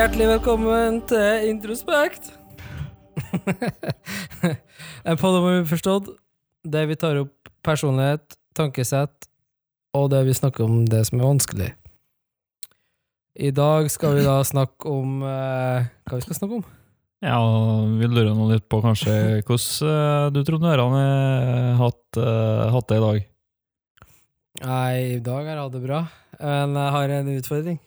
[0.00, 2.30] Hjertelig velkommen til Introspekt.
[5.04, 6.06] en podd om forstått,
[6.64, 9.28] der vi tar opp personlighet, tankesett
[9.92, 11.68] og det vi snakker om det som er vanskelig.
[13.44, 16.64] I dag skal vi da snakke om eh, Hva vi skal snakke om?
[17.20, 17.42] Ja,
[18.00, 22.88] vi lurer nå litt på kanskje hvordan eh, du trodde ørene har hatt, eh, hatt
[22.88, 23.20] det i dag.
[24.64, 26.02] Nei, i dag har jeg hatt det bra,
[26.40, 27.80] men jeg har en utfordring.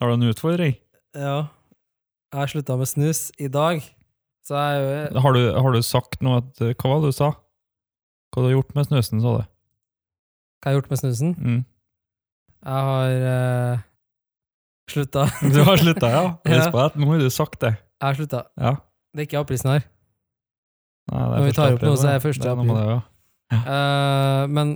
[0.00, 0.78] Har du en utfordring?
[1.12, 1.38] Ja.
[2.28, 3.80] Jeg har slutta med snus i dag,
[4.44, 7.30] så jeg Har du, har du sagt noe at, Hva var det du sa?
[8.28, 9.46] Hva du har gjort med snusen, sa du?
[10.58, 11.30] Hva har jeg gjort med snusen?
[11.38, 11.60] Mm.
[12.58, 13.84] Jeg har uh,
[14.92, 15.24] slutta.
[15.54, 16.24] Du har slutta, ja?
[16.44, 16.58] Ja.
[16.58, 17.00] Husk på det.
[17.00, 17.70] Nå har du sagt det.
[17.78, 18.42] Jeg har slutta.
[18.60, 18.72] Ja.
[19.14, 19.86] Det er ikke aprilsnarr.
[21.08, 22.24] Er Når vi tar opp noe, så er det.
[22.26, 22.98] første med det, ja.
[23.56, 24.74] uh, men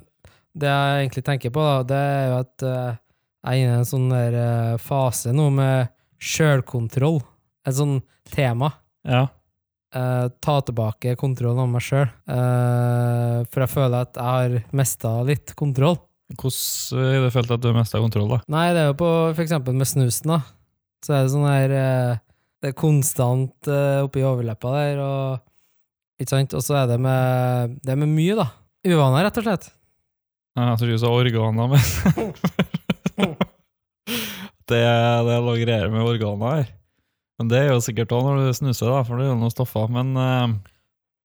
[0.56, 2.96] det jeg egentlig tenker på, da, det er jo at uh,
[3.42, 7.20] jeg er inne i en sånn der uh, fase nå med sjølkontroll.
[7.68, 8.00] Et sånn
[8.32, 8.72] tema.
[9.06, 9.26] Ja.
[9.92, 12.08] Uh, ta tilbake kontrollen over meg sjøl.
[13.52, 15.98] for jeg føler at jeg har mista litt kontroll.
[16.38, 18.40] Hvordan har du følt at du har mista kontroll, da?
[18.52, 19.10] Nei, det er jo på
[19.42, 20.40] eksempel med snusen, da.
[21.02, 22.20] Så er det sånn her uh,
[22.62, 26.54] Det er konstant uh, oppi overleppa der, og Ikke sant?
[26.54, 28.48] Og så er det med Det er med mye, da.
[28.86, 29.70] Uvaner, rett og slett.
[30.58, 31.82] Jeg tror du sa organer, men
[34.72, 36.70] Det, det er noe greier med organer her.
[37.42, 39.50] Men det er jo sikkert òg når du snuser, da, for det er jo noen
[39.50, 39.88] stoffer.
[39.90, 40.52] Men uh,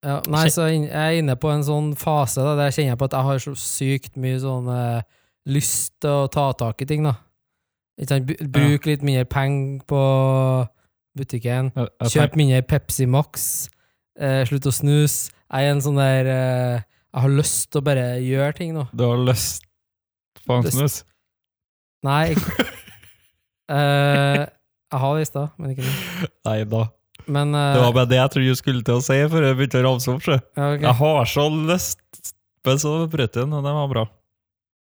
[0.06, 3.06] Ja, nei, så jeg er inne på en sånn fase da, der jeg kjenner på
[3.09, 5.06] at jeg har så sykt mye sånn uh,
[5.48, 7.14] lyst til å ta tak i ting, da.
[7.98, 10.02] Bruk litt mindre penger på
[11.18, 11.72] butikken.
[12.09, 13.47] Kjøp mindre Pepsi Max.
[14.18, 15.31] Uh, slutt å snuse.
[15.47, 18.88] Jeg er en sånn der uh, Jeg har lyst til å bare gjøre ting nå.
[18.91, 19.64] Du har lyst
[20.47, 20.78] på en Lyst.
[20.78, 20.97] snus?
[22.06, 22.41] Nei Jeg,
[23.78, 24.44] eh,
[24.88, 26.30] Jeg har det i stad, men ikke nå.
[26.48, 26.84] Nei da.
[27.28, 29.58] Men uh, Det var bare det jeg trodde du skulle til å si før jeg
[29.59, 30.28] begynte å ramse opp.
[30.28, 30.86] ja, okay.
[30.86, 32.34] Jeg har så lyst,
[32.68, 34.06] men så brøt jeg den, og det var bra.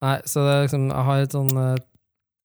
[0.04, 1.84] Nei, så det er liksom Jeg har et sånn eh,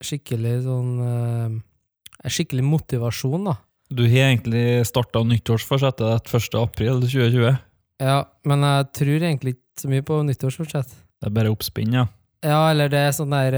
[0.08, 3.58] skikkelig sånn uh, Skikkelig motivasjon, da.
[3.92, 6.58] Du har egentlig starta nyttårsforsettet ditt 1.
[6.62, 7.58] april 2020.
[8.02, 8.18] Ja,
[8.48, 10.94] men jeg tror egentlig ikke så mye på nyttårsforsett.
[11.22, 12.06] Det er bare oppspinn, ja.
[12.46, 13.58] Ja, eller det er sånn der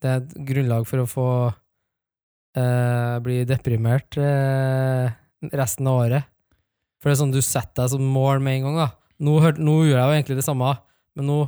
[0.00, 1.26] Det er et grunnlag for å få
[2.56, 5.10] eh, bli deprimert eh,
[5.52, 6.24] resten av året.
[7.02, 8.88] For det er sånn du setter deg som mål med en gang, da.
[9.24, 10.70] Nå, nå gjør jeg jo egentlig det samme,
[11.16, 11.38] men nå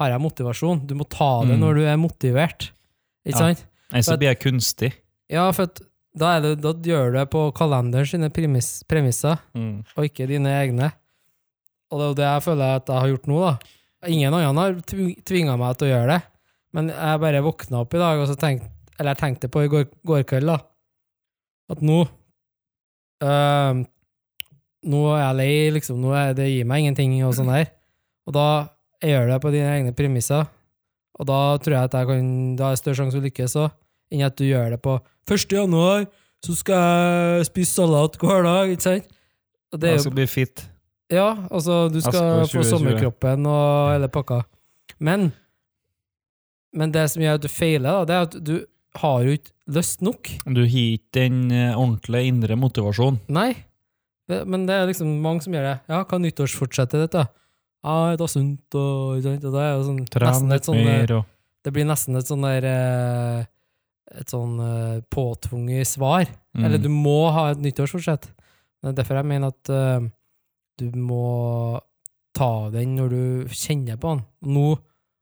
[0.00, 0.82] har jeg motivasjon.
[0.86, 1.60] Du må ta det Mm.
[1.62, 2.70] når du er motivert.
[3.26, 3.54] Ikke Ja.
[3.54, 3.64] sant?
[4.04, 4.92] Så blir jeg kunstig.
[5.30, 5.66] Ja, for
[6.16, 9.84] da, det, da gjør du det på kalenderen sine premiss, premisser, Mm.
[9.96, 10.92] og ikke dine egne.
[11.90, 13.58] Og det er jo det jeg føler at jeg har gjort nå, da.
[14.08, 14.74] Ingen andre har
[15.24, 16.22] tvinga meg til å gjøre det,
[16.74, 18.68] men jeg bare våkna opp i dag, og så tenkte
[18.98, 20.58] Eller jeg tenkte på i går, går kveld, da,
[21.74, 22.00] at nå
[23.22, 23.84] øh,
[24.86, 25.98] Nå er jeg lei, liksom.
[25.98, 27.72] Nå er, det gir meg ingenting, og sånn der.
[28.28, 28.44] Og da
[29.02, 30.44] jeg gjør det på dine egne premisser,
[31.16, 33.56] og da tror jeg at jeg kan Da er det større sjanse for å lykkes
[33.64, 33.74] òg,
[34.14, 34.94] enn at du gjør det på
[35.32, 35.56] 1.
[35.56, 36.06] januar,
[36.44, 36.84] så skal
[37.40, 39.08] jeg spise salat hver dag, ikke sant?
[39.74, 40.62] Og det er Jeg jo skal bli fit.
[41.10, 44.42] ja, altså, du Jeg skal skal få sommerkroppen og hele pakka.
[45.02, 45.32] Men,
[46.72, 48.54] men det som gjør at du feiler, da, det er at du
[49.02, 50.30] har jo ikke lyst nok.
[50.46, 53.20] Du har ikke den eh, ordentlige indre motivasjonen.
[53.28, 53.50] Nei.
[54.28, 55.80] Det- Men det er liksom mange som gjør det.
[55.88, 56.18] Ja, hva
[56.94, 57.26] er dette?
[57.86, 61.24] Ja, ah, et sunt og, og det er jo sånn, nesten et sånn mer og
[61.62, 63.44] Det blir nesten et sånn der eh,
[64.18, 66.26] Et sånn eh, påtvunget svar.
[66.56, 66.64] mm.
[66.64, 68.28] Eller du må ha et nyttårsforsett.
[68.82, 70.00] Det er derfor jeg mener at uh,
[70.78, 71.80] du må
[72.36, 74.22] ta den når du kjenner på den.
[74.54, 74.76] Nå,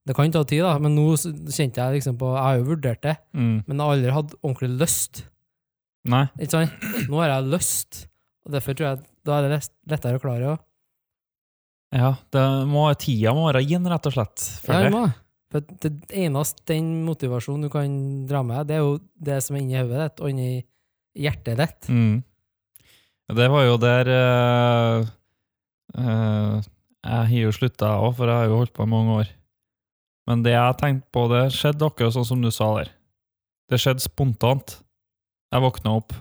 [0.04, 3.00] det kan ta tid, da, men nå kjente jeg liksom på Jeg har jo vurdert
[3.06, 3.54] det, mm.
[3.64, 5.24] men jeg har aldri hatt ordentlig lyst.
[6.12, 6.26] Nei.
[6.36, 6.86] Ikke sant?
[7.08, 8.04] Nå har jeg lyst,
[8.44, 10.64] og derfor tror jeg da er det lettere å klare òg.
[11.94, 14.44] Ja, det må, tida må være inn, rett og slett.
[14.64, 14.92] For Ja, det.
[14.92, 15.06] må.
[15.54, 17.92] For det eneste den motivasjonen du kan
[18.26, 20.64] dra med, det er jo det som er inni hodet ditt og inni
[21.14, 21.88] hjertet ditt.
[21.88, 22.24] Mm.
[23.38, 25.06] Det var jo der uh,
[25.96, 29.30] uh, Jeg har jo slutta òg, for jeg har jo holdt på i mange år.
[30.28, 32.92] Men det jeg tenkte på, det skjedde akkurat sånn som du sa der.
[33.70, 34.78] Det skjedde spontant.
[35.52, 36.14] Jeg våkna opp,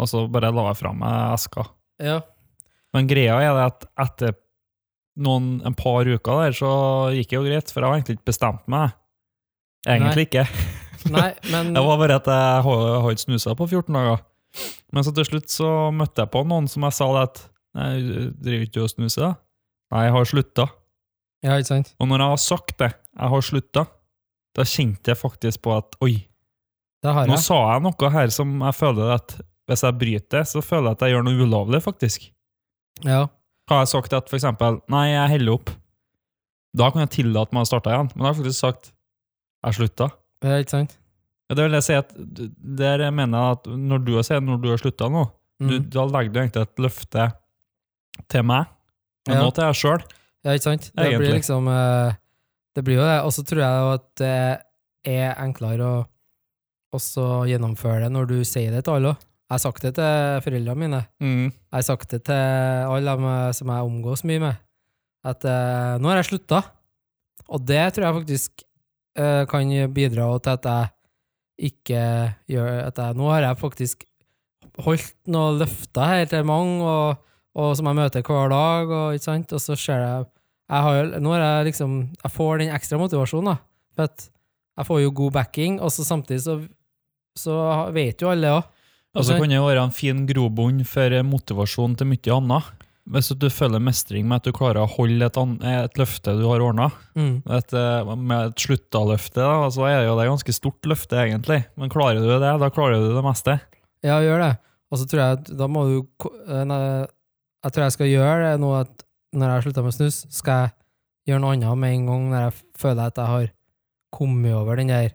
[0.00, 1.66] og så bare la jeg fra meg eska.
[2.02, 2.20] Ja.
[2.94, 4.36] Men greia er det at etter
[5.20, 6.70] noen, en par uker der, så
[7.14, 8.94] gikk det jo greit, for jeg har egentlig ikke bestemt meg.
[9.84, 10.46] Egentlig ikke.
[11.12, 14.22] Nei, men Det var bare at jeg har ikke snusa på 14 dager.
[14.94, 17.42] Men så til slutt så møtte jeg på noen som jeg sa det at
[17.74, 17.90] Nei,
[18.38, 19.32] driver ikke du og snuser?
[19.90, 20.68] Nei, jeg har slutta.
[21.44, 21.90] Ja, ikke sant?
[22.00, 23.82] Og når jeg har sagt det, jeg har slutta,
[24.56, 26.14] da kjente jeg faktisk på at oi,
[27.04, 29.34] Det har nå sa jeg noe her som jeg føler at
[29.68, 32.26] hvis jeg bryter, så føler jeg at jeg gjør noe ulovlig, faktisk.
[33.04, 33.26] Ja.
[33.68, 35.70] Har jeg sagt at for eksempel, nei, jeg heller opp,
[36.76, 38.10] da kan jeg tillate meg å starte igjen.
[38.14, 38.90] Men da har jeg faktisk sagt,
[39.64, 40.10] jeg slutta.
[40.44, 40.96] ja, ikke sant?
[41.48, 44.68] Ja, Det vil jeg si at der mener jeg at når du sier når du
[44.72, 45.26] har slutta nå,
[45.60, 45.90] du, Mm.
[45.90, 47.32] da legger du egentlig et løfte
[48.28, 48.66] til meg,
[49.28, 49.42] men Ja.
[49.44, 50.02] nå til deg sjøl.
[50.44, 50.90] Ja, ikke sant?
[50.92, 51.20] Det Egentlig.
[51.22, 52.16] blir liksom eh,
[52.76, 53.20] Det blir jo det.
[53.24, 56.02] Og så tror jeg at det er enklere å
[56.94, 59.24] også gjennomføre det når du sier det til alle òg.
[59.44, 61.00] Jeg har sagt det til foreldrene mine.
[61.20, 61.48] Mm.
[61.52, 64.62] Jeg har sagt det til alle dem eh, som jeg omgås mye med,
[65.24, 66.62] at uh, nå har jeg slutta.
[67.52, 68.64] Og det tror jeg faktisk
[69.20, 72.00] uh, kan bidra til at jeg ikke
[72.50, 74.04] gjør at jeg, Nå har jeg faktisk
[74.84, 77.20] holdt noen løfter her til mange, og,
[77.54, 79.52] og som jeg møter hver dag, og, ikke sant?
[79.54, 80.30] og så ser jeg,
[80.70, 83.56] jeg har, Nå har jeg liksom Jeg får den ekstra motivasjonen, da.
[83.94, 84.30] For at
[84.74, 86.56] jeg får jo god backing, og så samtidig så,
[87.38, 87.58] så
[87.94, 88.72] vet jo alle òg.
[89.14, 92.72] Og så kan det være en fin grobunn for motivasjon til mye annet.
[93.14, 96.62] Hvis du føler mestring med at du klarer å holde et, et løfte du har
[96.64, 96.88] ordna.
[97.14, 97.44] Mm.
[97.52, 99.44] Et, eh, med et slutta-løfte,
[99.76, 101.60] så er det jo det ganske stort løfte, egentlig.
[101.78, 103.58] Men klarer du det, da klarer du det meste.
[104.02, 104.54] Ja, gjør det.
[104.90, 106.80] Og så tror jeg at da må du eh, nei,
[107.64, 110.64] Jeg tror jeg skal gjøre det nå at når jeg har slutta med snus, skal
[110.64, 110.72] jeg
[111.30, 113.52] gjøre noe annet med en gang når jeg føler at jeg har
[114.14, 115.14] kommet over den der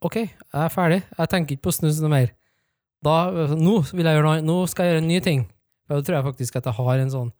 [0.00, 1.02] OK, jeg er ferdig.
[1.12, 2.30] Jeg tenker ikke på snus noe mer.
[3.04, 3.16] Da,
[3.52, 4.44] nå vil jeg gjøre noe.
[4.44, 5.42] Nå skal jeg gjøre en ny ting.
[5.84, 7.30] For da tror jeg faktisk at jeg har en sånn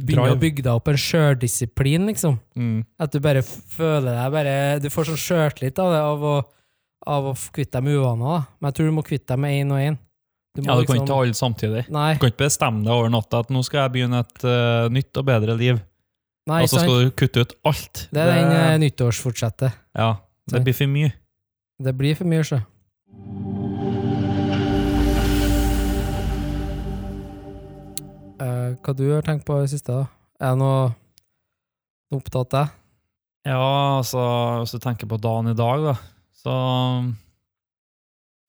[0.00, 2.38] Begynner å bygge deg opp en sjøldisiplin, liksom.
[2.56, 2.78] Mm.
[3.02, 6.36] At du bare føler deg bare Du får sånn sjøltillit av det, av å,
[7.12, 8.24] av å kvitte deg med uvaner.
[8.24, 8.38] da.
[8.56, 9.98] Men jeg tror du må kvitte deg med én og én.
[10.54, 11.88] Du Ja, du kan liksom- ikke ta alle samtidig.
[11.90, 14.88] Nei, Du kan ikke bestemme deg over natta at nå skal jeg begynne et uh,
[14.92, 15.80] nytt og bedre liv,
[16.46, 16.82] nei og så sant?
[16.82, 18.08] skal du kutte ut alt.
[18.12, 19.72] Det er den uh, nyttårsfortsettet.
[19.96, 20.16] Ja,
[20.50, 21.12] det blir for mye.
[21.82, 22.60] Det blir for mye, sjø.
[28.42, 30.06] Eh, hva du har tenkt på i det siste, da?
[30.42, 30.92] Er det noe
[32.12, 32.72] noe opptatt av?
[33.46, 34.20] Ja, altså,
[34.62, 35.94] hvis du tenker på dagen i dag, da,
[36.42, 36.54] så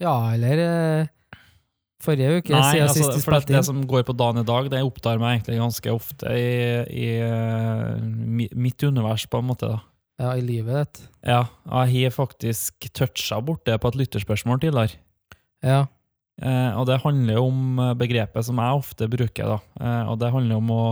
[0.02, 1.08] Ja, eller eh,
[2.04, 4.70] forrige uke, Nei, siden altså, sist for det, det som går på dagen i dag,
[4.72, 6.52] det opptar meg egentlig ganske ofte i,
[6.92, 8.04] i eh,
[8.54, 9.72] mitt univers, på en måte.
[9.72, 9.82] da.
[10.22, 11.02] Ja, i livet ditt.
[11.26, 15.00] Ja, jeg har faktisk toucha det på et lytterspørsmål tidligere.
[15.66, 15.86] Ja.
[16.42, 19.58] Eh, og det handler jo om eh, begrepet som jeg ofte bruker, da.
[19.80, 20.84] Eh, og det handler om å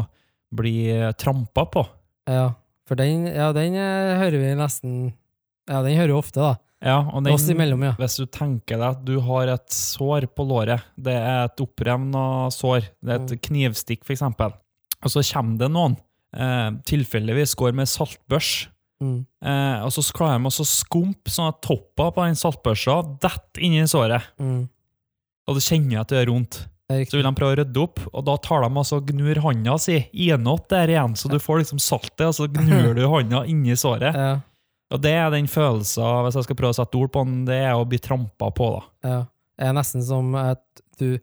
[0.54, 1.86] bli eh, trampa på.
[2.32, 2.52] ja.
[2.90, 5.14] For den, ja, den hører vi nesten
[5.70, 6.71] Ja, den hører vi ofte, da.
[6.82, 7.92] Ja, og den, imellom, ja.
[8.00, 12.50] Hvis du tenker deg at du har et sår på låret, det er et opprevna
[12.52, 13.42] sår, det er et Mm.
[13.48, 14.54] knivstikk eksempel,
[15.04, 15.98] og så kommer det noen,
[16.34, 18.68] eh, tilfeldigvis går med saltbørs,
[19.02, 19.26] Mm.
[19.44, 23.74] eh, og så klarer de å skumpe sånn at toppen på den saltbørsa detter inn
[23.74, 24.68] i såret, Mm.
[25.48, 26.68] og du kjenner at det gjør vondt.
[26.92, 30.10] Så vil de prøve å rydde opp, og da tar de altså gnur hånda si
[30.14, 34.14] inåt der igjen, så du får liksom saltet, og så gnur du hånda inni såret.
[34.14, 34.42] Ja,
[34.92, 37.60] Og det er den følelsen, hvis jeg skal prøve å sette ord på den, det
[37.64, 38.82] er å bli trampa på, da.
[39.10, 39.20] ja.
[39.62, 40.64] Det er nesten som at
[40.98, 41.20] du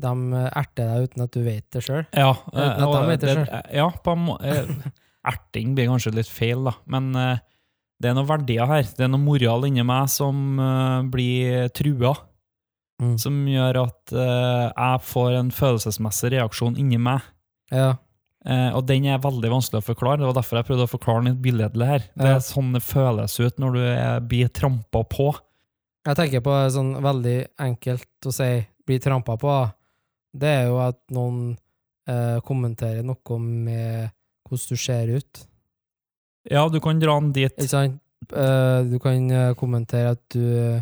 [0.00, 0.10] De
[0.48, 2.02] erter deg uten at du vet det sjøl.
[2.16, 4.68] Ja, Uten at eh, de vet det det- ja på en må eh,
[5.28, 7.38] Erting blir kanskje litt feil, da, men eh,
[8.00, 8.82] det er noen verdier her.
[8.96, 10.56] Det er noe moral inni meg som
[11.12, 12.14] blir trua,
[13.00, 13.14] Mm.
[13.18, 17.22] som gjør at jeg får en følelsesmessig reaksjon inni meg.
[17.72, 17.94] Ja.
[18.48, 20.22] Eh, og den er veldig vanskelig å forklare.
[20.22, 22.06] Det var derfor jeg prøvde å forklare den litt billedlig her.
[22.16, 25.30] Det er sånn det føles ut når du er, blir trampa på.
[26.08, 28.52] Jeg tenker på sånn veldig enkelt å si
[28.88, 29.72] 'bli trampa på'.
[30.32, 31.58] Det er jo at noen
[32.08, 34.08] eh, kommenterer noe med
[34.48, 35.42] hvordan du ser ut.
[36.48, 37.52] Ja, du kan dra den dit.
[37.52, 38.00] Ikke sant?
[38.32, 40.80] Eh, du kan eh, kommentere at du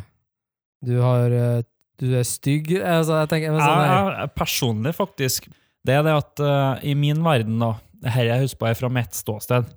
[0.87, 1.62] du har eh,
[1.99, 2.71] du er stygg.
[2.79, 5.49] Altså, jeg tenker, sånn jeg, jeg, personlig, faktisk,
[5.88, 8.92] det er det at uh, i min verden, da, Dette jeg husker på er fra
[9.00, 9.75] mitt ståsted,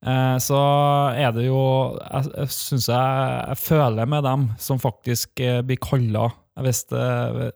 [0.00, 0.56] Uh, så
[1.12, 1.58] er det jo
[2.00, 6.30] Jeg, jeg syns jeg, jeg føler med dem som faktisk uh, blir kalla
[6.64, 7.02] Hvis det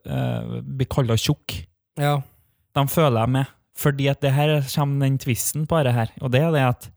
[0.04, 1.54] blir kalla tjukk.
[1.96, 2.18] ja.
[2.74, 3.54] De føler jeg med.
[3.78, 6.90] Fordi at det her kommer den tvisten på det her, og det er det at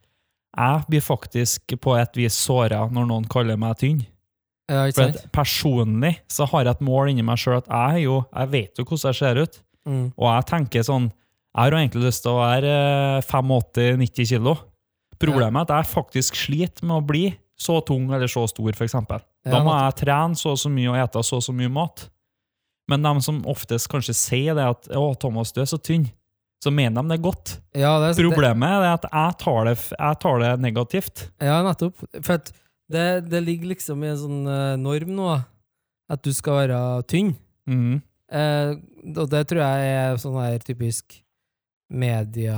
[0.58, 4.00] jeg blir faktisk på et vis såra når noen kaller meg tynn.
[4.70, 8.22] ja, For at personlig så har jeg et mål inni meg sjøl at jeg, jo,
[8.34, 9.60] jeg vet jo hvordan jeg ser ut.
[9.88, 10.08] Mm.
[10.18, 11.06] Og jeg tenker sånn
[11.58, 12.72] Jeg har egentlig lyst til å være
[13.18, 14.52] eh, 85-90 kilo.
[15.18, 17.24] Problemet er at jeg faktisk sliter med å bli
[17.58, 18.94] så tung eller så stor, f.eks.
[19.48, 22.04] Da må jeg trene så og så mye og ete så og så mye mat.
[22.92, 26.06] Men de som oftest kanskje sier det at 'Å, Thomas, du er så tynn',
[26.64, 27.58] så mener de det godt.
[27.74, 31.30] Ja, det, er- Problemet er at jeg tar det, jeg tar det negativt.
[31.42, 31.96] Ja, nettopp.
[32.22, 32.38] For
[32.92, 35.44] det, det ligger liksom i en sånn eh, norm nå,
[36.10, 37.34] at du skal være tynn.
[37.68, 38.02] Mhm.
[38.28, 38.76] Eh,
[39.16, 41.14] og det tror jeg er sånn her typisk
[41.88, 42.58] media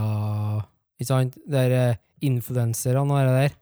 [0.97, 1.35] Ikke sant?
[1.45, 3.57] Der er eh, influenserne og det der.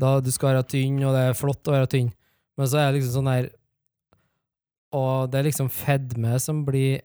[0.00, 2.08] Da du skal være tynn, og det er flott å være tynn.
[2.58, 3.50] Men så er det liksom sånn der
[4.94, 7.02] Og det er liksom fedme som blir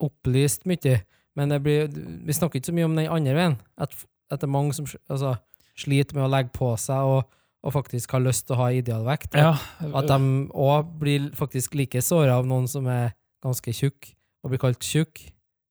[0.00, 1.00] opplyst mye.
[1.38, 1.90] Men det blir,
[2.26, 3.58] vi snakker ikke så mye om den andre veien.
[3.78, 3.94] At,
[4.30, 5.36] at det er mange som altså,
[5.78, 7.28] sliter med å legge på seg og,
[7.60, 9.36] og faktisk har lyst til å ha idealvekt.
[9.38, 9.54] Ja,
[9.94, 13.12] At de òg blir faktisk like såra av noen som er
[13.44, 15.20] ganske tjukk, og blir kalt tjukk.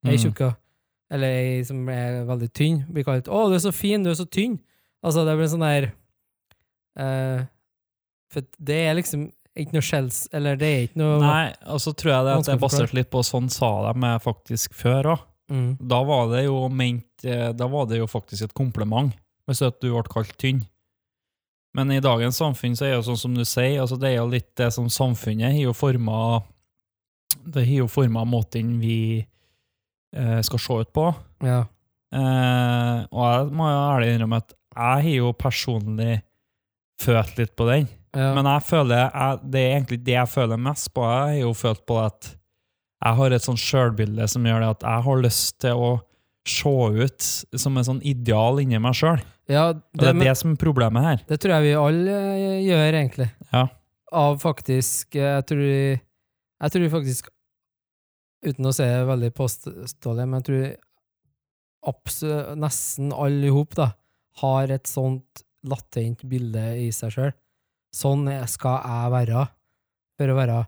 [0.05, 0.23] Ei Mm.
[0.23, 0.55] tjukka.
[1.11, 4.15] Eller ei som er veldig tynn, blir kalt 'Å, du er så fin, du er
[4.15, 4.59] så tynn'.
[5.03, 5.91] Altså, det blir sånn der
[6.99, 7.45] uh,
[8.31, 11.93] For det er liksom ikke noe skjells Eller det er ikke noe Nei, og så
[11.95, 15.19] tror jeg det at det er basert litt på sånn sa de faktisk før òg.
[15.51, 19.13] mm, Da var det jo ment eh, Da var det jo faktisk et kompliment
[19.49, 20.59] hvis at du ble kalt tynn.
[21.73, 24.17] Men i dagens samfunn så er det jo sånn som du sier, altså det er
[24.19, 26.43] jo litt det som samfunnet har jo forma
[27.45, 29.25] Det har jo forma måten vi
[30.15, 31.05] eh, skal se ut på.
[31.45, 31.61] Ja.
[32.15, 36.19] Eh, og jeg må jo ærlig innrømme at jeg har jo personlig
[37.01, 37.87] følt litt på den.
[38.15, 38.31] ja.
[38.35, 41.05] Men jeg føler, jeg, det er egentlig det jeg føler mest på.
[41.05, 42.31] Jeg har jo følt på at
[42.99, 45.91] jeg har et sånt sjølbilde som gjør det at jeg har lyst til å
[46.49, 46.71] se
[47.05, 47.27] ut
[47.61, 49.21] som en sånn ideal inni meg sjøl.
[49.51, 51.21] ja Og det det, er men, det som er problemet her.
[51.29, 53.29] det tror jeg vi alle eh, gjør, egentlig.
[53.53, 53.67] Ja.
[54.11, 55.99] Av faktisk eh, Jeg tror,
[56.59, 57.33] jeg tror faktisk
[58.39, 60.67] Uten å se veldig påståelig, men jeg tror
[61.91, 63.73] absolutt nesten alle i hop
[64.39, 67.33] har et sånt latent bilde i seg sjøl.
[67.91, 69.43] Sånn skal jeg være
[70.15, 70.61] for å være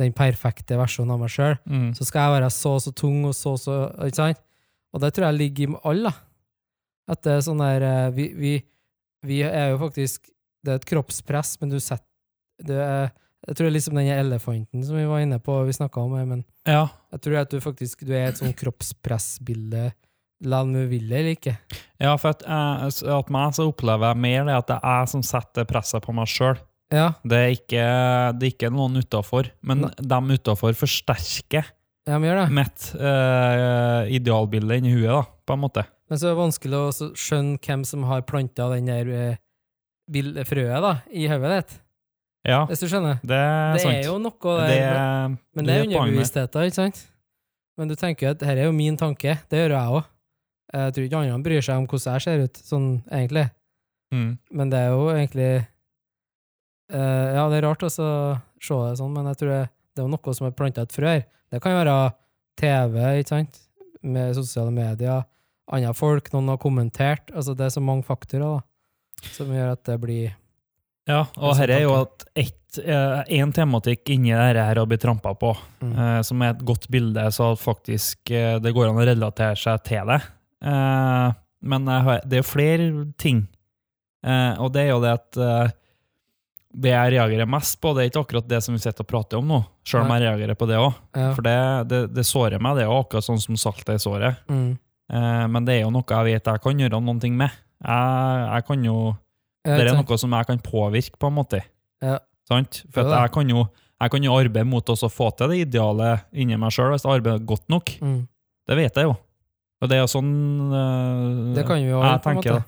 [0.00, 1.56] den perfekte versjonen av meg sjøl.
[1.64, 1.90] Mm.
[1.96, 4.40] Så skal jeg være så og så tung og så og så Ikke sant?
[4.94, 6.12] Og det tror jeg ligger i alle.
[7.10, 8.54] At det er sånn der eh, vi, vi,
[9.26, 10.30] vi er jo faktisk
[10.64, 12.08] Det er et kroppspress, men du setter
[12.64, 13.08] det er,
[13.46, 16.14] Jeg tror det er liksom den elefanten som vi var inne på, vi snakka om,
[16.16, 16.86] her, men Ja.
[17.12, 19.92] jeg tror at du faktisk du er et sånn kroppspressbilde,
[20.44, 21.56] la om du vil det eller ikke.
[22.00, 25.08] ja, for at, jeg, at meg så opplever jeg mer det at det er jeg
[25.12, 26.56] som setter presset på meg sjøl.
[26.92, 29.90] Ja, Det, er ikke- det er ikke noen utafor, men ne.
[30.00, 31.64] dem utafor forsterker
[32.06, 32.18] ja
[32.52, 35.84] mitt uh, idealbilde inni huet, da, på en måte.
[36.10, 40.82] Men så er det vanskelig å skjønne hvem som har planta den der eh, frøet
[40.84, 41.78] da, i hodet ditt,
[42.44, 43.20] Ja, hvis du skjønner.
[43.24, 43.94] det er Det sant.
[43.96, 44.68] er jo noe der.
[44.68, 46.98] det, Men det er et underbevisstheten, ikke sant?
[47.78, 50.04] Men du tenker at dette er jo min tanke, det gjør jeg òg.
[50.74, 53.46] Jeg tror ikke andre bryr seg om hvordan jeg ser ut, sånn egentlig.
[54.14, 54.30] Mm.
[54.52, 55.50] Men det er jo egentlig
[56.92, 58.02] uh, Ja, det er rart å se
[58.74, 59.62] det sånn, men jeg tror det,
[59.96, 61.24] det er noe som er planta et frø her.
[61.50, 61.96] Det kan være
[62.60, 63.60] TV, ikke sant?
[64.04, 65.24] Med sosiale medier,
[65.72, 67.30] andre folk, noen har kommentert.
[67.32, 70.34] Altså, det er så mange faktorer da, som gjør at det blir
[71.08, 75.34] Ja, og her er jo at ett, eh, tematikk inni dette her å bli trampa
[75.36, 75.52] på,
[75.84, 75.92] mm.
[75.92, 79.82] eh, som er et godt bilde, så faktisk eh, det går an å relatere seg
[79.84, 80.20] til det.
[80.64, 81.34] Eh,
[81.64, 82.88] men det er jo flere
[83.20, 83.44] ting,
[84.24, 85.42] eh, og det er jo det at
[86.74, 89.38] det jeg reagerer mest på, det er ikke akkurat det som vi sitter og prater
[89.38, 90.96] om nå, selv om jeg reagerer på det òg.
[91.14, 91.28] Ja.
[91.36, 91.58] For det,
[91.90, 94.40] det, det sårer meg, det er jo akkurat sånn som saltet i såret.
[94.50, 94.72] Mm.
[95.12, 97.60] Eh, men det er jo noe jeg vet jeg kan gjøre noe med.
[97.84, 98.96] Jeg, jeg kan jo
[99.64, 101.62] det er noe som jeg kan påvirke, på en måte.
[102.04, 102.18] Ja.
[102.48, 102.82] Sant?
[102.92, 103.64] For jeg kan jo
[104.02, 107.20] jeg kan jo arbeide mot å få til det ideale inni meg sjøl, hvis jeg
[107.20, 107.92] arbeider godt nok.
[108.04, 108.18] Mm.
[108.68, 109.14] Det vet jeg jo.
[109.80, 110.32] Og det er jo sånn
[110.72, 112.62] uh, Det kan jo jeg tenker.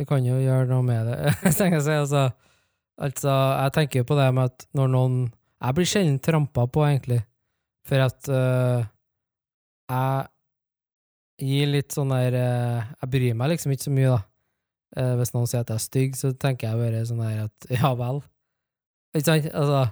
[0.00, 1.18] Vi kan jo gjøre noe med det.
[1.46, 2.24] jeg, si, altså,
[3.00, 5.16] altså, jeg tenker på det med at når noen
[5.62, 7.20] Jeg blir sjelden trampa på, egentlig.
[7.86, 8.82] For at uh,
[9.92, 14.20] jeg gir litt sånn der uh, Jeg bryr meg liksom ikke så mye, da.
[14.96, 17.68] Eh, hvis noen sier at jeg er stygg, så tenker jeg bare sånn her at
[17.80, 18.20] ja vel.
[19.16, 19.50] Ikke sant?
[19.52, 19.86] Altså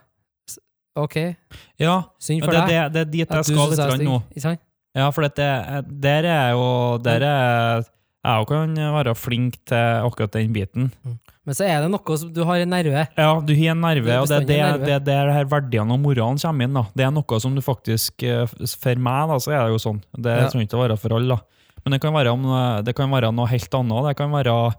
[1.00, 1.16] OK,
[1.78, 2.68] Ja, synd for det, deg.
[2.68, 4.18] det, det er dit jeg skal litt grann nå.
[4.34, 4.60] Ikke sant?
[4.98, 5.36] Ja, for det,
[6.02, 6.64] der er jo
[7.04, 7.84] Der er
[8.20, 10.90] jeg kan være flink til akkurat den biten.
[11.46, 13.06] Men så er det noe som Du har en nerve.
[13.16, 14.84] Ja, du har en nerve, er og det det, nerve.
[14.90, 16.74] det, er der verdiene og moralen kommer inn.
[16.76, 16.82] da.
[16.92, 18.44] Det er noe som du faktisk eh,
[18.76, 20.02] For meg, da, så er det jo sånn.
[20.12, 20.50] Det Ja.
[20.52, 21.38] trenger ikke å være for alle.
[21.38, 21.72] da.
[21.86, 24.10] Men det kan være, om, eh, det kan være noe helt annet.
[24.10, 24.76] Det kan være eh,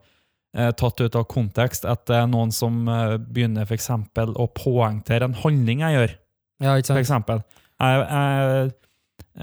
[0.51, 5.37] tatt ut av kontekst at det er noen som eh, begynner eksempel å poengtere en
[5.43, 6.15] handling jeg gjør.
[6.61, 7.43] Ja, ikke For eksempel.
[7.81, 8.73] Jeg, jeg,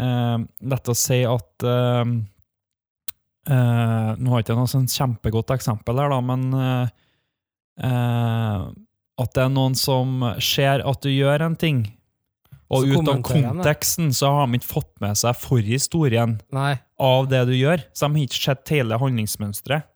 [0.05, 0.37] eh,
[0.71, 2.13] lett å si at eh,
[3.51, 6.97] eh, Nå har jeg ikke noe sånn kjempegodt eksempel her, da, men eh,
[7.89, 8.69] eh,
[9.19, 11.87] at det er noen som ser at du gjør en ting,
[12.69, 16.37] og Så ut av konteksten så har de ikke fått med seg forhistorien
[17.01, 19.89] av det du gjør, så de har ikke sett hele handlingsmønsteret.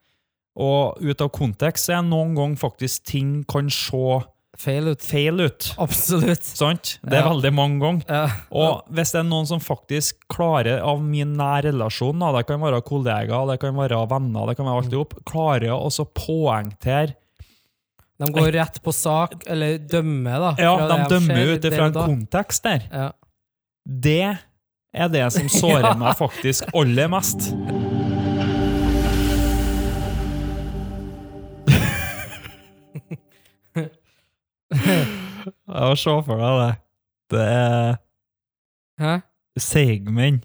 [0.61, 4.21] Og ut av kontekst er noen ganger faktisk ting kan se
[4.63, 5.01] feil ut.
[5.01, 5.71] feil ut.
[5.81, 6.45] Absolutt.
[6.45, 6.99] Sant?
[7.03, 7.31] Det er Ja.
[7.33, 8.05] veldig mange ganger.
[8.09, 8.27] Ja.
[8.53, 12.61] Og hvis det er noen som faktisk klarer, av min nær relasjon, da, det kan
[12.61, 17.15] være kollegaer, det kan være venner, det kan være alt hop, klarer å poengtere
[18.23, 20.63] De går rett på sak, eller dømmer, da.
[20.63, 22.07] Ja, de dømmer ut fra en da.
[22.07, 22.83] kontekst der.
[22.93, 23.11] Ja.
[23.89, 24.39] Det
[24.95, 27.51] er det som sårer meg faktisk aller mest.
[35.67, 36.73] Ja, se for deg det.
[37.33, 37.95] Det er
[39.03, 39.15] Hæ?
[39.59, 40.43] seigmenn.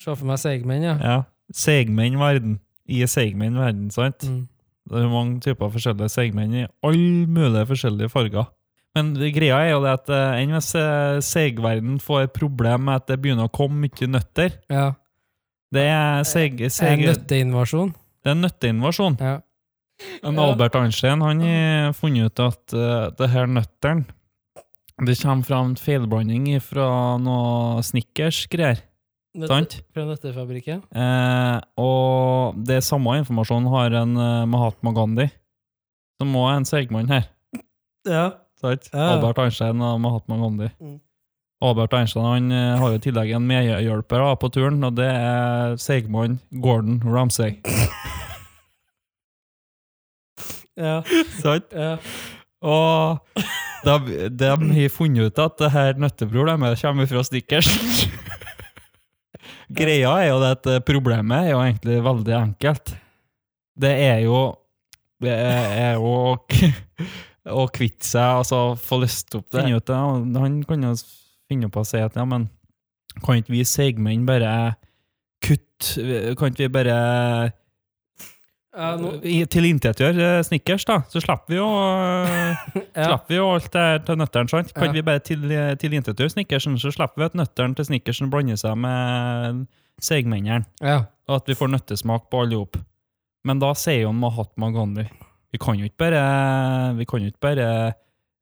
[0.00, 0.96] Se for meg seigmenn, ja.
[1.00, 1.18] Ja.
[1.56, 2.58] Seigmenn-verden.
[2.90, 4.26] I seigmenn-verden, sant?
[4.28, 4.46] Mm.
[4.90, 8.48] Det er mange typer forskjellige seigmenn i alle mulige forskjellige farger.
[8.96, 12.98] Men greia er jo det at eh, enn hvis eh, seigverden får et problem med
[12.98, 14.88] at det begynner å komme mye nøtter ja.
[15.70, 16.58] Det er seig...
[16.58, 17.92] En nøtteinvasjon.
[17.94, 19.20] det er en nøtteinvasjon.
[19.22, 19.36] Ja.
[20.24, 24.06] Men Albert Einstein han har funnet ut at uh, det her nøtteren
[25.00, 28.82] Det kommer fra en feilblanding fra noe Snickers-greier.
[29.46, 29.78] Sant?
[29.94, 30.82] Fra nøttefabrikken.
[30.90, 35.28] Eh, og det samme informasjonen har en uh, Mahatma Gandhi,
[36.20, 37.30] som må er en seigmann her.
[38.08, 38.26] Ja.
[38.60, 38.90] Sant?
[38.92, 39.14] Ja.
[39.14, 40.68] Albert Einstein og Mahatma Gandhi.
[40.80, 40.98] Mm.
[41.60, 45.76] Albert Einstein han eh, har jo i tillegg en medhjelper på turen, og det er
[45.80, 47.60] seigmann Gordon Ramsay.
[50.80, 50.98] Ja.
[51.42, 51.72] Sant?
[51.76, 51.96] ja.
[52.60, 53.20] Og
[53.84, 57.70] de, de har funnet ut at det her nøtteproblemet kommer fra Snickers.
[59.80, 62.94] Greia er jo det at problemet er jo egentlig veldig enkelt.
[63.80, 64.40] Det er jo
[65.20, 66.36] Det er, jo å
[67.48, 69.66] å kvitte seg, altså få løst opp det.
[69.72, 69.96] Ut det.
[69.96, 70.94] Han kan jo
[71.50, 72.48] finne på å si at ja, men
[73.24, 74.76] kan ikke vi seigmenn bare
[75.42, 76.96] kutte Kan ikke vi bare
[78.70, 79.16] Ja, no.
[79.18, 81.00] Tilintetgjør tilintetgjøre eh, Snickers, da?
[81.10, 82.60] Så slipper vi jo eh,
[83.00, 83.06] ja.
[83.08, 84.70] Slipper vi jo alt det her til nøtteren, sant?
[84.76, 84.94] Kan Ja.
[84.94, 85.42] vi bare til,
[85.82, 89.64] tilintetgjøre Snickersen, så slipper vi at nøtteren til Snickersen blander seg med
[90.00, 90.64] seigmennene.
[90.80, 91.00] ja.
[91.28, 92.78] og at vi får nøttesmak på alle hop.
[93.44, 95.06] Men da sier jo Mahatma Gandhi
[95.52, 96.24] Vi kan jo ikke bare
[96.98, 97.68] Vi kan jo ikke bare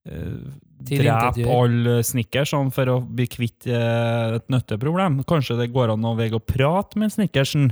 [0.08, 0.40] eh,
[0.88, 5.22] drepe alle snickersen for å bli kvitt eh, et nøtteproblem.
[5.28, 7.70] Kanskje det går an å å prate med Snickersen,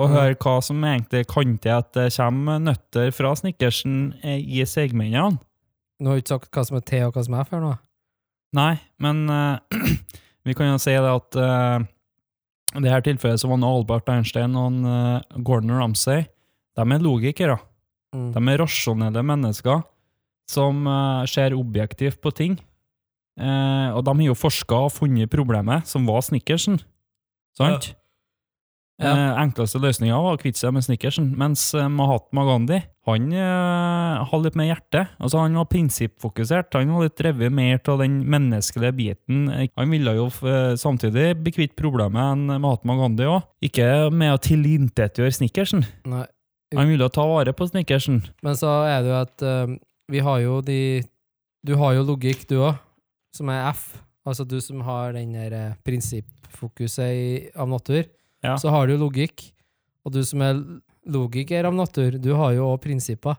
[0.00, 4.64] og høre hva som egentlig kan til at det kommer nøtter fra Snickersen eh, i
[4.68, 5.40] seigmennene.
[6.02, 7.72] Nå har du ikke sagt hva som er til, og hva som er før nå.
[8.56, 9.60] Nei, men uh,
[10.46, 11.84] vi kan jo si det at uh,
[12.72, 16.26] i det her tilfellet så var det Albert Einstein og en, uh, Gordon Ramsay
[16.72, 17.58] de er logikere.
[18.16, 18.30] Mm.
[18.32, 19.82] De er rasjonelle mennesker
[20.48, 20.86] som
[21.28, 22.54] ser objektivt på ting.
[23.36, 26.80] Og de har jo forska og funnet problemet, som var Snickersen.
[27.56, 27.92] Sant?
[27.92, 28.01] Ja.
[29.00, 34.20] Eh, enkleste løsninga var å kvitte seg med Snickersen, mens eh, Mahatma Gandhi han eh,
[34.30, 35.00] hadde litt mer hjerte.
[35.18, 36.76] Altså Han var prinsippfokusert.
[36.78, 39.48] Han var litt drevet mer av den menneskelige biten.
[39.50, 43.48] Han ville jo eh, samtidig bli kvitt problemet enn Mahatma Gandhi òg.
[43.66, 45.82] Ikke med å tilintetgjøre Snickersen.
[46.06, 46.28] Nei.
[46.78, 48.22] Han ville ta vare på Snickersen.
[48.46, 49.74] Men så er det jo at uh,
[50.08, 51.02] vi har jo de
[51.62, 52.78] Du har jo logikk, du òg,
[53.36, 53.98] som er F.
[54.24, 58.06] Altså du som har den der prinsippfokuset i, av natur.
[58.42, 58.56] Ja.
[58.58, 59.48] Så har du logikk.
[60.02, 60.58] Og du som er
[61.06, 63.38] logiker av natur, du har jo òg prinsipper.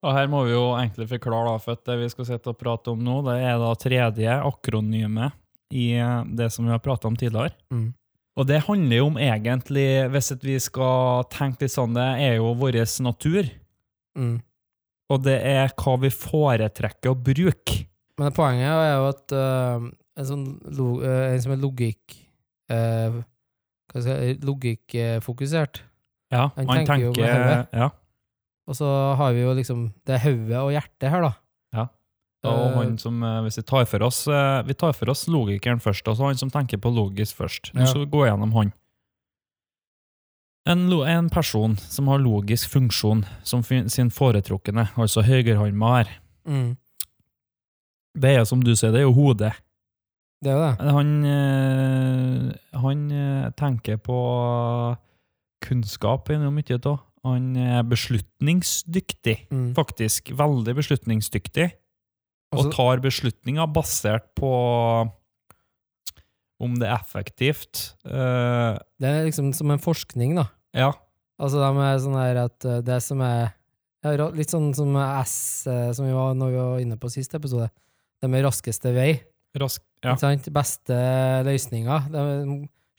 [0.00, 2.58] Og her må vi jo egentlig forklare, da, for at det vi skal sitte og
[2.58, 5.36] prate om nå, det er da tredje akronymet
[5.76, 7.52] i eh, det som vi har pratet om tidligere.
[7.70, 7.90] Mm.
[8.40, 12.54] Og det handler jo om egentlig, hvis vi skal tenke litt sånn, det er jo
[12.58, 13.50] vår natur,
[14.18, 14.40] Mm.
[15.06, 17.84] og det er hva vi foretrekker å bruke.
[18.18, 19.84] Men poenget er jo at uh,
[20.18, 22.16] en, sånn eh, en som er logikk
[22.74, 23.20] uh,
[23.90, 25.82] Hva skal jeg Logikkfokusert.
[26.30, 27.68] Ja, Han man tenker på hodet.
[27.74, 27.88] ja,
[28.70, 28.86] Og så
[29.18, 31.32] har vi jo liksom Det er hodet og hjertet her, da.
[31.74, 31.86] Ja.
[32.44, 35.26] og Eh, han som, eh, hvis vi tar for oss, eh, vi tar for oss
[35.26, 37.74] logikeren først, altså han som tenker på logisk først.
[37.74, 38.72] Nå skal vi gå gjennom han.
[40.66, 46.08] En, en person som har logisk funksjon som sin foretrukne, altså høyrehånda her,
[46.46, 46.76] mm.
[48.20, 49.54] det er som du sier, det er jo hodet.
[50.40, 50.90] Det er det.
[50.96, 54.16] Han, eh, han eh, tenker på
[55.60, 57.00] kunnskap gjennom mye av.
[57.28, 59.74] Han er beslutningsdyktig, Mm.
[59.76, 60.30] faktisk.
[60.32, 61.70] Veldig beslutningsdyktig.
[62.52, 65.12] Og Altså- tar beslutninger basert på
[66.60, 67.94] om det er effektivt.
[68.04, 70.48] Uh, Det er liksom som en forskning, da.
[70.74, 70.92] ja.
[71.38, 73.54] Altså de er sånn her at det som er
[74.02, 77.70] ja, Litt sånn som S, som vi var når vi var inne på siste episode.
[78.20, 79.20] Det med raskeste vei.
[79.58, 80.14] Rask, ja.
[80.54, 80.98] Beste
[81.46, 81.96] løsninga.
[82.12, 82.24] Det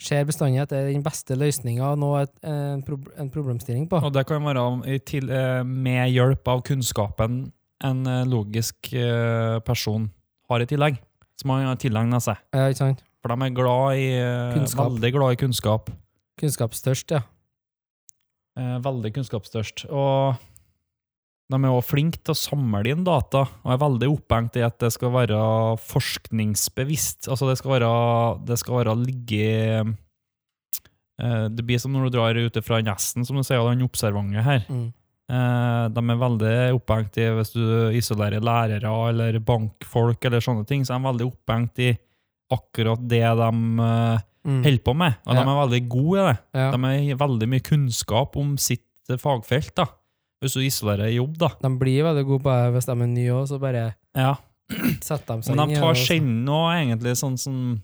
[0.02, 3.86] skjer bestandig at det er den beste løsninga å nå et, en, prob en problemstilling
[3.90, 4.02] på.
[4.02, 7.44] Og det kan være til, eh, med hjelp av kunnskapen
[7.86, 10.10] en eh, logisk eh, person
[10.52, 11.00] har i tillegg,
[11.40, 12.42] som han har tilegna seg.
[12.54, 13.06] Ja, ikke sant?
[13.22, 14.08] For de er glad i,
[14.56, 14.90] Kunnskap.
[14.90, 15.92] veldig glad i kunnskap.
[16.42, 17.22] Kunnskapsstørst, ja.
[18.82, 19.86] Veldig kunnskapsstørst.
[19.94, 20.42] Og
[21.52, 24.78] de er òg flinke til å samle inn data, og er veldig opphengt i at
[24.82, 25.42] det skal være
[25.84, 27.28] forskningsbevisst.
[27.32, 27.92] Altså det skal være,
[28.48, 29.50] det skal være ligge
[31.22, 34.44] eh, Det blir som når du drar ut fra nesten, som du sier, den observante
[34.46, 34.64] her.
[34.72, 34.88] Mm.
[35.32, 37.64] Eh, de er veldig opphengt i hvis du
[38.00, 41.92] isolerer lærere eller bankfolk eller sånne ting, så er de veldig opphengt i
[42.52, 43.54] akkurat det de
[43.88, 44.64] eh, Mm.
[44.66, 45.14] holder på med.
[45.28, 45.44] Og Ja.
[45.44, 46.38] de er veldig gode i det.
[46.58, 46.72] Ja.
[46.72, 48.82] De har veldig mye kunnskap om sitt
[49.22, 49.86] fagfelt, da.
[50.42, 51.52] Hvis du isolerer jobb, da.
[51.62, 54.36] De blir veldig gode på det hvis de er nye òg, så bare Ja.
[55.02, 57.82] setter de seg inn Men de tar sjelden nå egentlig sånn som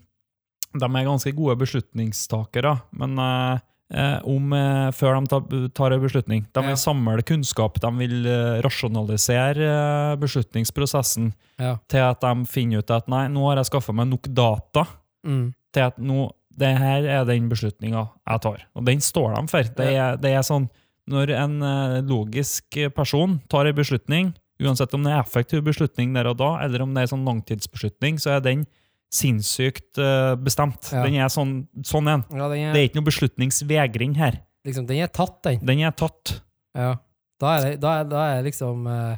[0.74, 6.42] De er ganske gode beslutningstakere, men eh, om eh, før de tar, tar en beslutning
[6.52, 6.76] De vil Ja.
[6.76, 11.76] samle kunnskap, de vil eh, rasjonalisere beslutningsprosessen Ja.
[11.88, 14.86] til at de finner ut at nei, nå har jeg skaffa meg nok data
[15.26, 15.54] Mm.
[15.72, 18.58] til at nå, det her er den beslutninga jeg tar.
[18.76, 19.62] Og den står de for.
[19.62, 20.68] Det er, det er sånn,
[21.08, 26.28] Når en eh, logisk person tar en beslutning, uansett om det er effektiv beslutning der
[26.30, 28.66] og da, eller om det er sånn langtidsbeslutning, så er den
[29.14, 30.90] sinnssykt eh, bestemt.
[30.92, 31.04] Ja.
[31.06, 31.52] Den er sånn,
[31.86, 32.24] sånn en.
[32.34, 34.40] Ja, den Det er, er ikke noe beslutningsvegring her.
[34.68, 35.62] liksom, den er tatt, den.
[35.64, 36.38] Den er tatt.
[36.76, 36.96] Ja.
[37.40, 39.16] Da er det, da er, da er liksom eh,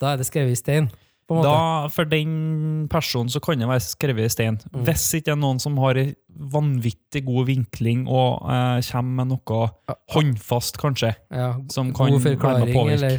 [0.00, 1.04] Da er det skrevet i stein, en.
[1.26, 4.60] Da, for den personen så kan det være skrevet i stein.
[4.70, 4.84] Mm.
[4.86, 9.32] Hvis ikke det er noen som har ei vanvittig god vinkling og eh, kommer med
[9.32, 9.96] noe Ja.
[10.14, 12.92] håndfast, kanskje, ja, som kan være med å påvirke.
[12.94, 13.18] eller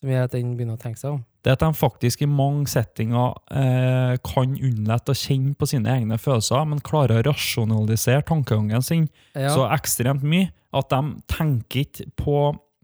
[0.00, 1.22] som gjør at den begynner å tenke seg om.
[1.44, 6.16] det at de faktisk i mange settinger eh, kan unnlate å kjenne på sine egne
[6.16, 12.08] følelser, men klarer å rasjonalisere tankegangen sin Ja, så ekstremt mye at de tenker ikke
[12.16, 12.38] på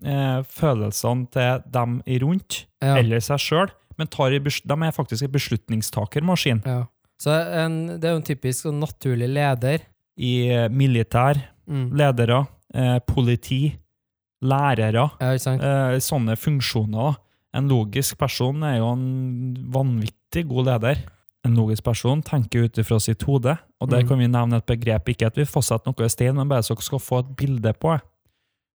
[0.04, 3.70] eh, følelsene til dem rundt, eller seg sjøl,
[4.00, 6.62] men tar i bes de er faktisk en beslutningstakermaskin.
[6.66, 6.86] ja.
[7.20, 9.82] Så en, det er jo en typisk sånn naturlig leder.
[10.16, 11.36] I eh, militær,
[11.70, 11.90] Mm.
[11.94, 13.76] ledere, eh, politi,
[14.42, 17.12] lærere, Ja, eh, sånne funksjoner.
[17.12, 17.16] da.
[17.54, 20.96] En logisk person er jo en vanvittig god leder.
[21.44, 24.08] En logisk person tenker ut ifra sitt hode, og der Mm.
[24.08, 25.04] kan vi nevne et begrep.
[25.08, 27.72] Ikke at vi fastsetter noe i stein, men bare så dere skal få et bilde
[27.78, 28.02] på det.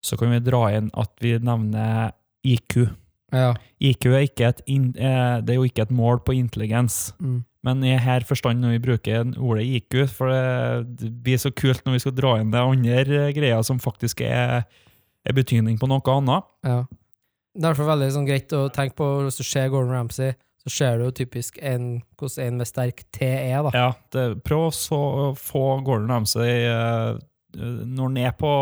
[0.04, 2.12] Så kan vi dra inn at vi nevner
[2.44, 2.90] IQ.
[3.32, 3.54] Ja.
[3.80, 7.14] IQ er, ikke et eh, det er jo ikke et mål på intelligens.
[7.18, 7.42] Mm.
[7.66, 11.96] Men i her forstand når vi bruker ordet IQ, for det, blir så kult når
[11.96, 14.66] vi skal dra inn det andre eh, greia som faktisk er,
[15.24, 16.50] er betydning på noe annet.
[16.66, 16.82] ja.
[17.52, 20.32] Det er i veldig sånn, greit å tenke på hvis du ser Gordon Ramsay,
[20.64, 23.72] så ser du jo typisk en, hvordan en med sterk T er, da.
[23.76, 27.18] Ja, det, prøv å få Gordon Ramsay eh,
[27.52, 28.52] når han er på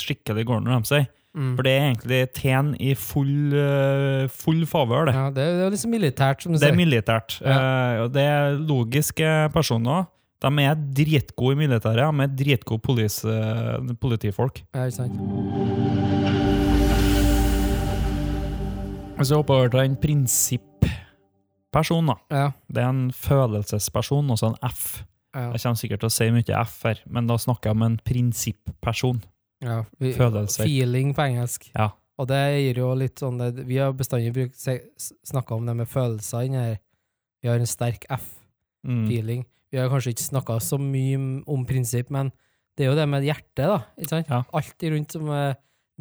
[0.00, 1.06] skikkelig Gordon Ramsay.
[1.34, 1.54] Mm.
[1.56, 5.14] For det er egentlig T-en i full, eh, full favør, det.
[5.16, 7.38] Ja, det, er- det er liksom militært, som du Det er militært.
[7.40, 8.02] Ja.
[8.04, 10.06] og det er logiske personer.
[10.42, 12.02] De er dritgode i militæret.
[12.02, 14.60] De er dritgode polis, eh, politifolk.
[14.74, 15.12] Ja, ikke sant?
[19.16, 22.06] Hvis vi hopper over til en prinsippperson.
[22.10, 22.14] da.
[22.30, 22.48] Ja.
[22.68, 25.04] Det er en følelsesperson, også en F.
[25.34, 25.46] Ja.
[25.52, 27.94] Jeg kommer sikkert til å si mye F her, men da snakker jeg om en
[28.04, 29.22] prinsippperson.
[29.62, 29.78] Ja.
[30.02, 30.64] Vi, Følelser.
[30.66, 31.68] feeling på engelsk.
[31.76, 31.90] Ja.
[32.20, 34.34] Og det gir jo litt sånn det, Vi har bestandig
[35.24, 36.78] snakka om det med følelser inni her.
[37.42, 39.06] Vi har en sterk Mm.
[39.06, 39.44] F-feeling.
[39.72, 42.30] Vi har kanskje ikke snakka så mye om- prinsipp, men
[42.76, 43.78] det er jo det med hjertet, da.
[43.98, 44.28] Ikke sant?
[44.28, 44.42] Ja.
[44.52, 45.54] Alltid rundt som eh,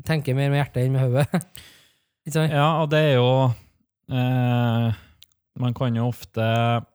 [0.04, 1.28] tenker mer med hjertet enn med hodet.
[2.26, 2.52] ikke sant?
[2.52, 3.54] Ja, og det er jo
[4.12, 4.94] eh,
[5.60, 6.86] Man kan jo ofte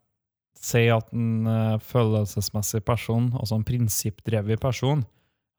[0.59, 5.05] si at en eh, følelsesmessig person, altså en prinsippdrevet person,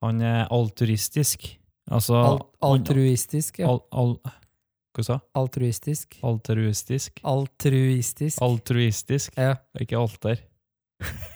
[0.03, 1.47] han er altruistisk.
[1.91, 3.69] Altså Al altruistisk, ja.
[3.71, 4.15] al, al,
[4.97, 5.19] Hva sa?
[5.39, 6.17] Altruistisk.
[6.25, 7.21] Altruistisk?
[7.23, 8.41] Altruistisk.
[8.43, 9.53] Altruistisk, Ja.
[9.79, 10.41] ikke alter.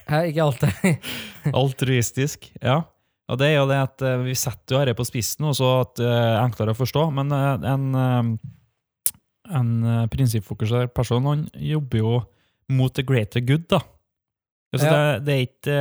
[0.10, 0.74] Hæ, ikke alter?
[1.62, 2.82] Altruistisk, ja.
[3.32, 5.70] Og det er jo det at eh, vi setter jo dette på spissen, og så
[5.86, 9.72] at det er enklere å forstå, men eh, en, eh, en
[10.12, 12.16] prinsippfokusert person, han jobber jo
[12.76, 13.80] mot the greater good, da.
[14.74, 14.98] Altså Ja.
[15.20, 15.80] det, det er ikke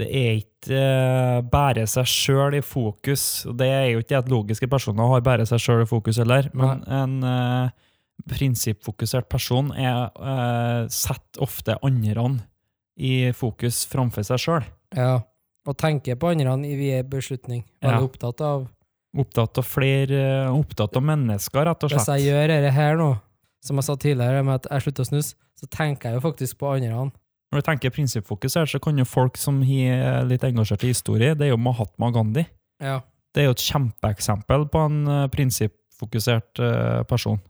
[0.00, 3.44] det er ikke eh, bare seg sjøl i fokus.
[3.56, 6.82] Det er jo ikke at logiske personer har bare seg sjøl i fokus heller, men
[6.88, 7.70] en uh,
[8.30, 12.26] prinsippfokusert person er, uh, setter ofte andre
[13.00, 14.68] i fokus framfor seg sjøl.
[14.96, 15.20] Ja.
[15.68, 17.64] Og tenker på andre i ved beslutning.
[17.84, 18.06] Veldig Ja.
[18.10, 18.68] opptatt av
[19.10, 21.98] Opptatt av flere, opptatt av mennesker, rett og slett.
[21.98, 23.08] Hvis jeg gjør dette her nå,
[23.60, 26.60] som jeg sa tidligere, med at jeg slutter å snus, så tenker jeg jo faktisk
[26.60, 27.08] på andre.
[27.50, 31.48] Når du tenker prinsippfokusert, så kan jo folk som er litt engasjert i historie, det
[31.48, 32.46] er jo Mahatma Gandhi.
[32.82, 33.00] Ja.
[33.34, 37.40] Det er jo et kjempeeksempel på en eh, prinsippfokusert eh, person.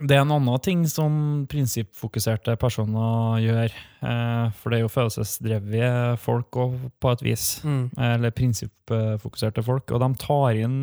[0.00, 1.12] Det er en annen ting som
[1.50, 3.74] prinsippfokuserte personer gjør.
[4.00, 5.90] Eh, for det er jo følelsesdrevne
[6.22, 7.48] folk òg, på et vis.
[7.66, 7.84] Mm.
[8.08, 9.92] Eller prinsippfokuserte folk.
[9.92, 10.80] Og de tar inn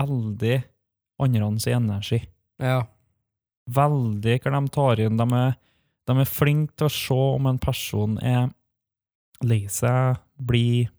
[0.00, 0.58] veldig
[1.22, 2.20] andres energi.
[2.60, 2.82] Ja.
[3.72, 5.18] Veldig hva de tar inn.
[5.22, 5.56] De er,
[6.08, 8.50] de er flinke til å se om en person er
[9.46, 10.90] lei seg, blid,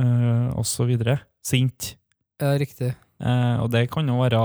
[0.00, 1.20] øh, så videre.
[1.44, 1.94] Sint.
[2.40, 2.94] ja, riktig.
[3.20, 4.42] Eh, og det kan jo være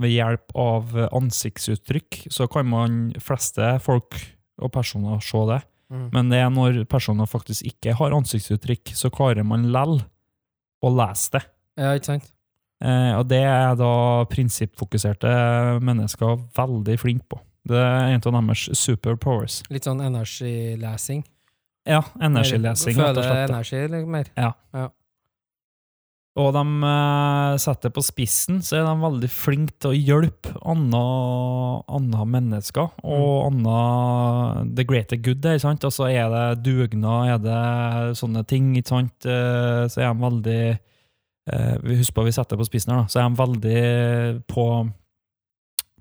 [0.00, 4.16] ved hjelp av ansiktsuttrykk, så kan man fleste folk
[4.58, 5.60] og personer se det.
[5.92, 6.08] Mm.
[6.12, 10.00] Men det er når personer faktisk ikke har ansiktsuttrykk, så klarer man lell
[10.84, 11.44] å lese det.
[11.78, 12.30] Ja, ikke sant?
[12.84, 13.92] Eh, og det er da
[14.30, 15.30] prinsippfokuserte
[15.84, 17.40] mennesker veldig flinke på.
[17.64, 19.62] Det er en av deres superpowers.
[19.72, 21.24] Litt sånn energilesing.
[21.88, 22.96] Ja, energilesing.
[22.96, 24.30] Føler og energi litt mer.
[24.40, 24.52] Ja
[26.34, 32.24] Og de eh, setter på spissen, så er de veldig flinke til å hjelpe andre,
[32.26, 32.88] mennesker.
[33.06, 35.86] Og andre The greater good, ikke sant?
[35.86, 39.28] Altså er det dugnad, er det sånne ting, ikke sant?
[39.28, 43.12] Eh, Så er de veldig uh, Husk husker på vi setter på spissen her, da.
[43.12, 43.84] Så er de veldig
[44.50, 44.66] på,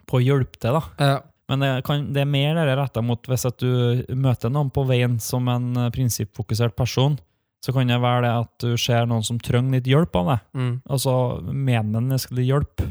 [0.09, 0.83] på å hjelpe til, da.
[0.97, 1.21] Ja.
[1.51, 4.85] Men det, kan, det er mer det retta mot hvis at du møter noen på
[4.87, 7.17] veien som en eh, prinsippfokusert person,
[7.63, 10.45] så kan det være det at du ser noen som trenger litt hjelp av deg.
[10.59, 10.73] Mm.
[10.91, 11.13] Altså
[11.47, 12.85] medmenneskelig hjelp.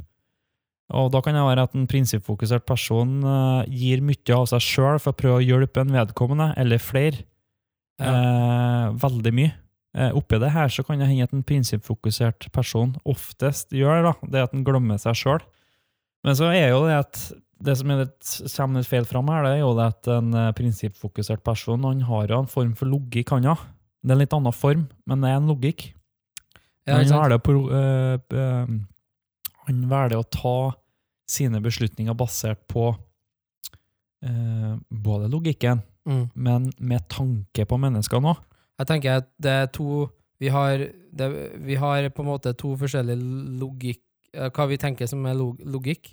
[0.93, 5.01] Og da kan det være at en prinsippfokusert person uh, gir mye av seg sjøl
[5.01, 7.25] for å prøve å hjelpe en vedkommende, eller flere.
[8.01, 8.13] Ja.
[8.13, 9.53] Eh, veldig mye.
[9.93, 14.13] Eh, oppi det her så kan det hende at en prinsippfokusert person oftest gjør da,
[14.33, 15.43] det at en glemmer seg sjøl.
[16.25, 17.21] Men så er jo det at
[17.63, 20.53] det som er litt, kommer litt feil fram her, det er jo at en eh,
[20.59, 23.57] prinsippfokusert person han har en form for logikk, han ja.
[24.03, 25.87] Det er en litt annen form, men det er en logikk.
[26.89, 27.39] Ja, han, velger
[27.79, 28.73] øh, øh,
[29.69, 30.57] han velger å ta
[31.31, 32.89] sine beslutninger basert på
[34.27, 36.31] øh, både logikken, Mm.
[36.35, 38.41] men med tanke på menneskene òg.
[38.81, 40.09] Jeg tenker at det er to
[40.43, 40.81] Vi har,
[41.15, 41.29] det,
[41.63, 43.23] vi har på en måte to forskjellige
[43.61, 44.01] logikk
[44.35, 46.09] Hva vi tenker som er log, logikk.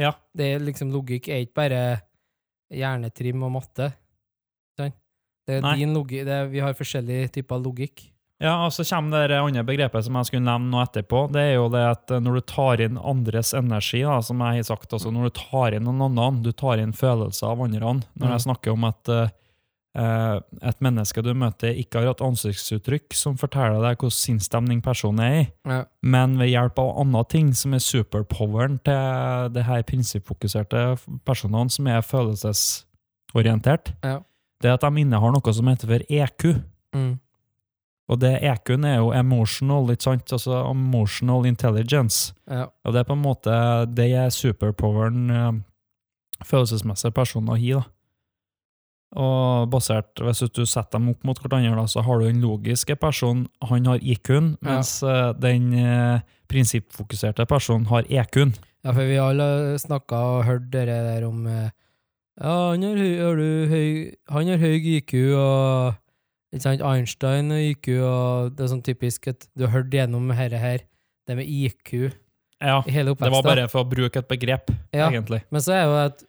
[0.00, 0.12] Ja.
[0.34, 1.82] Det er liksom Logikk er ikke bare
[2.74, 3.92] hjernetrim og matte.
[5.44, 5.74] Det er Nei.
[5.76, 8.06] din logikk, det er, vi har forskjellige typer logikk.
[8.40, 11.26] Ja, og så kommer det andre begrepet som jeg skulle nevne nå etterpå.
[11.34, 14.62] Det er jo det at øh, når du tar inn andres energi, da, som jeg
[14.62, 17.92] har sagt, altså når du tar inn noen annen, du tar inn følelser av andre,
[18.16, 18.32] når Mm.
[18.32, 19.28] jeg snakker om at eh,
[19.96, 25.34] et menneske du møter ikke har et ansiktsuttrykk som forteller deg hvilken sinnsstemning personen er
[25.42, 25.84] i, Ja.
[26.02, 31.86] men ved hjelp av andre ting som er superpoweren til det her prinsippfokuserte personene som
[31.86, 34.18] er følelsesorientert, Ja.
[34.60, 36.62] det er at de innehar noe som heter for EQ.
[36.94, 37.18] Mm.
[38.08, 40.32] Og det EQ-en er jo emotional, ikke sant?
[40.32, 42.34] Altså emotional intelligence.
[42.50, 42.66] Ja.
[42.84, 45.52] Og det er på en måte det er superpoweren eh,
[46.44, 47.86] følelsesmessige personer har.
[49.14, 53.46] Og basert, hvis du setter dem opp mot hverandre, så har du den logiske personen,
[53.62, 55.32] han har IQ-en, mens ja.
[55.38, 58.54] den eh, prinsippfokuserte personen har EQ-en.
[58.84, 61.70] ja, for vi alle har snakka og hørt det der om eh,
[62.34, 65.94] Ja, han har, har du høy, han har høy IQ, og
[66.50, 70.26] ikke sant, Einstein og IQ, og det er sånn typisk at du har hørt gjennom
[70.34, 70.82] dette her,
[71.28, 72.10] det med IQ
[72.58, 75.06] Ja, i hele det var bare for å bruke et begrep, Ja.
[75.08, 75.44] egentlig.
[75.54, 76.26] Men så er jo at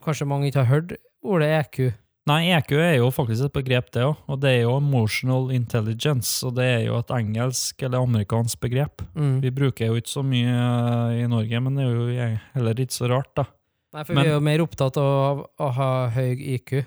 [0.00, 1.92] kanskje mange ikke har hørt ordet EQ.
[2.30, 4.18] Nei, EQ er jo faktisk et begrep, det òg.
[4.30, 9.02] Og det er jo emotional intelligence, og det er jo et engelsk eller amerikansk begrep.
[9.18, 9.40] Mm.
[9.42, 12.94] Vi bruker jo ikke så mye eh, i Norge, men det er jo heller ikke
[12.94, 13.48] så rart, da.
[13.92, 16.84] Nei, for Men- vi er jo mer opptatt av å ha høy IQ.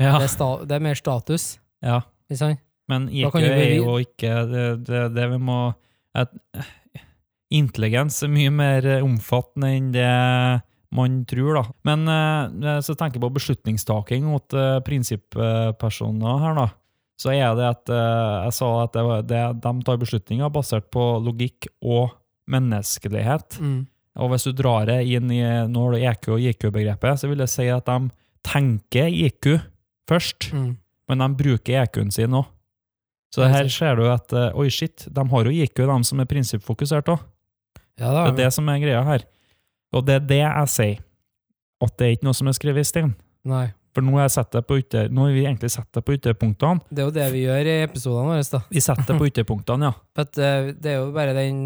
[0.00, 2.00] Ja, Det, er sta, det er mer status, ja.
[2.88, 5.74] Men IQ er jo ikke det, det, det vi må
[6.14, 6.30] at,
[7.50, 10.06] Intelligens er mye mer eh, omfattende enn det
[10.92, 11.62] man tror, da.
[11.86, 16.68] Men eh, så tenker jeg på beslutningstaking mot eh, prinsipppersoner her, da.
[17.20, 20.88] Så er det at eh, jeg sa at det, var- det, de tar beslutninger basert
[20.94, 22.14] på logikk og
[22.50, 23.58] menneskelighet.
[23.60, 23.82] Mm.
[24.20, 27.44] Og hvis du drar det inn i nå har du EQ og IQ-begrepet, så vil
[27.44, 28.10] jeg si at de
[28.46, 29.52] tenker IQ
[30.10, 30.72] først, Mm.
[31.08, 32.48] men de bruker EQ-en sin òg.
[33.30, 36.26] Så her ser du at eh, oi, shit, de har jo IQ, de som er
[36.26, 37.20] prinsippfokusert òg.
[38.00, 38.10] Ja.
[38.10, 39.22] Det er det som er greia her.
[39.96, 41.04] Og det er det jeg sier,
[41.80, 43.14] at det er ikke noe som er skrevet i stein.
[43.48, 43.68] Nei.
[43.90, 46.84] For nå har, ytter, nå vi egentlig sett det på ytterpunktene.
[46.94, 48.60] Det er jo det vi gjør i episodene våre, da.
[48.70, 49.96] Vi setter det på ytterpunktene, ja.
[50.14, 51.56] For eh, det er jo bare den,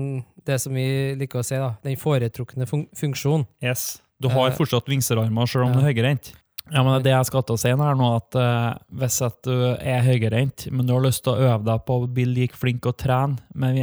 [0.46, 0.86] det som vi
[1.20, 1.74] liker å si, da.
[1.84, 3.44] Den foretrukne fun funksjonen.
[3.64, 3.98] Yes.
[4.22, 5.76] Du har uh, fortsatt vingserarmer selv om ja.
[5.76, 6.32] du er høyreint.
[6.72, 9.36] Ja, men det er jeg skal til å si her nå, at uh, hvis at
[9.44, 12.56] du er høyreint, men du har lyst til å øve deg på å bli like
[12.56, 13.82] flink å trene med,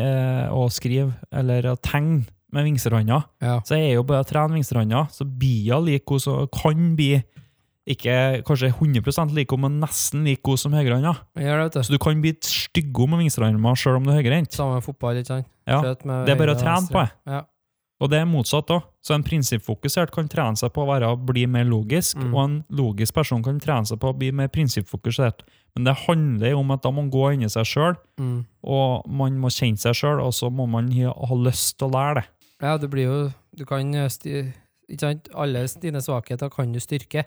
[0.50, 3.60] og skrive, eller å tegne med vingstranda, Ja.
[3.62, 7.24] så er jo bare å trene vingstranda, så blir hun lik hun som kan bli
[7.90, 11.16] ikke kanskje 100 lik hun, men nesten lik hun som høyrehånda.
[11.36, 11.72] Jeg.
[11.84, 14.54] Så du kan bli stygg med vingstranda sjøl om du er høyrehendt.
[14.54, 15.48] Samme med fotball, ikke sant?
[15.68, 17.12] Ja, det er bare å trene på det.
[17.28, 17.42] Ja.
[18.02, 18.82] Og det er motsatt òg.
[19.06, 22.34] Så en prinsippfokusert kan trene seg på å være, bli mer logisk, Mm.
[22.34, 25.42] og en logisk person kan trene seg på å bli mer prinsippfokusert.
[25.76, 28.46] Men det handler jo om at da må man gå inn i seg sjøl, Mm.
[28.64, 31.94] og man må kjenne seg sjøl, og så må man ha ha lyst til å
[31.94, 32.26] lære det.
[32.62, 33.20] Ja, det blir jo
[33.58, 34.08] Du kan eh,
[34.88, 35.30] Ikke sant?
[35.34, 37.26] Alle dine svakheter kan du styrke.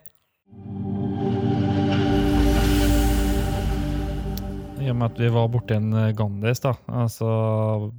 [4.84, 7.28] I og med at vi var borti en eh, Gandhis, da, eh, så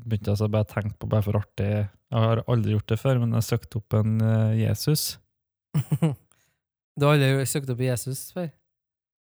[0.06, 3.00] begynte jeg så bare å tenke på, bare for artig Jeg har aldri gjort det
[3.02, 4.19] før, men jeg søkte opp en
[4.60, 5.17] Jesus.
[6.95, 8.45] Du har aldri søkt opp Jesus før?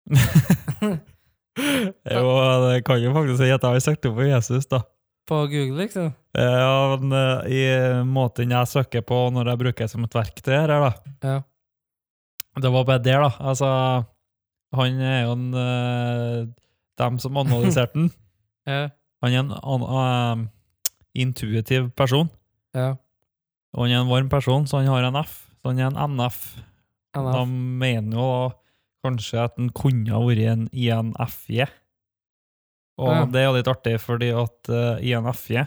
[2.12, 2.34] jo,
[2.66, 4.82] det kan jo faktisk si at jeg har søkt opp på Jesus, da.
[5.30, 6.12] På Google, liksom?
[6.36, 7.62] Ja, men eh, i
[8.04, 10.90] måten jeg søker på når jeg bruker det som et verktøy her, da.
[11.24, 11.38] Ja.
[12.60, 13.30] Det var bare der, da.
[13.40, 13.70] Altså,
[14.76, 16.50] han er jo en uh,
[17.02, 18.12] Dem som analyserte den.
[18.68, 18.88] Ja.
[19.24, 20.44] Han er en an, uh,
[21.16, 22.30] intuitiv person,
[22.76, 22.94] ja.
[23.76, 25.34] og han er en varm person, så han har en F.
[25.60, 26.38] Så han er en NF.
[27.12, 27.28] NF.
[27.36, 28.54] De mener jo da
[29.04, 31.66] kanskje at han kunne ha vært en INFJ.
[33.02, 33.24] Og Ja.
[33.26, 35.64] det er jo litt artig, fordi at uh, INFJ,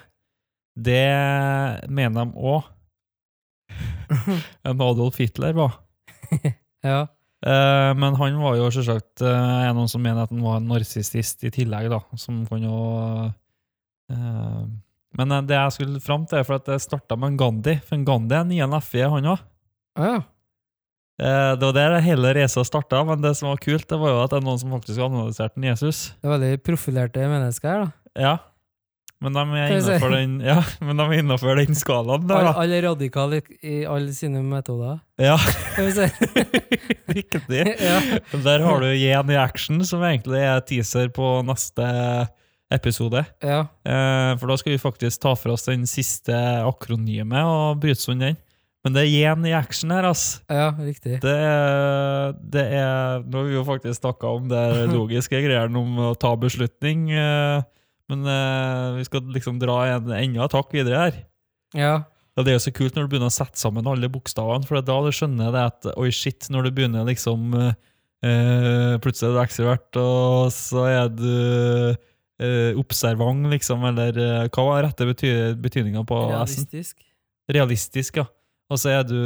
[0.77, 2.69] det mener de òg
[4.69, 5.81] en Adolf Hitler var.
[6.87, 7.07] ja.
[7.47, 10.71] Uh, men han var jo selvsagt uh, er noen som mener at han var en
[10.71, 12.01] narsissist i tillegg, da.
[12.19, 12.79] Som kan jo
[13.27, 14.63] uh,
[15.19, 17.77] Men eh, det jeg skulle fram til, for at det starta med en Gandhi.
[17.85, 19.45] For en Gandhi er en INFJ, han òg.
[19.99, 20.17] Ja.
[21.17, 24.19] Eh, det var der hele reisa starta, men det som var kult, det var jo
[24.25, 26.03] at det er noen som faktisk har analysert en Jesus.
[26.21, 28.21] Det er veldig profilerte mennesker her, da.
[28.27, 28.35] Ja.
[29.25, 32.53] Men de er innafor den, ja, de den skalaen der, da.
[32.61, 34.99] alle radikale i, alle sine metoder.
[35.17, 35.39] Ja,
[37.17, 37.63] riktig.
[37.89, 38.01] ja.
[38.35, 41.87] Der har du Yen i action, som egentlig er teaser på neste
[42.69, 43.25] episode.
[43.41, 43.63] ja.
[43.89, 48.21] Eh, for da skal vi faktisk ta for oss den siste akronymet og bryte sund
[48.21, 48.37] den.
[48.87, 50.25] Men det er igjen i action her, ass.
[50.47, 51.17] Ja, riktig.
[51.19, 51.37] Det
[52.55, 54.63] det er Nå har vi jo faktisk snakka om det
[54.95, 57.65] logiske greiene om å ta beslutning, eh,
[58.13, 61.19] men eh, vi skal liksom dra en, enda takk videre her.
[61.75, 61.97] Ja.
[62.37, 64.79] Ja, det er jo så kult når du begynner å sette sammen alle bokstavene, for
[64.79, 69.41] da du skjønner det at oi, shit, når du begynner liksom eh, Plutselig er du
[69.43, 71.27] ekstrovert, og så er du
[72.43, 75.31] uh, observant, liksom, eller uh, hva var rette bety
[75.63, 76.33] betydninga på S-en?
[76.33, 77.05] Realistisk.
[77.53, 78.27] Realistisk, ja.
[78.73, 79.19] Og så er du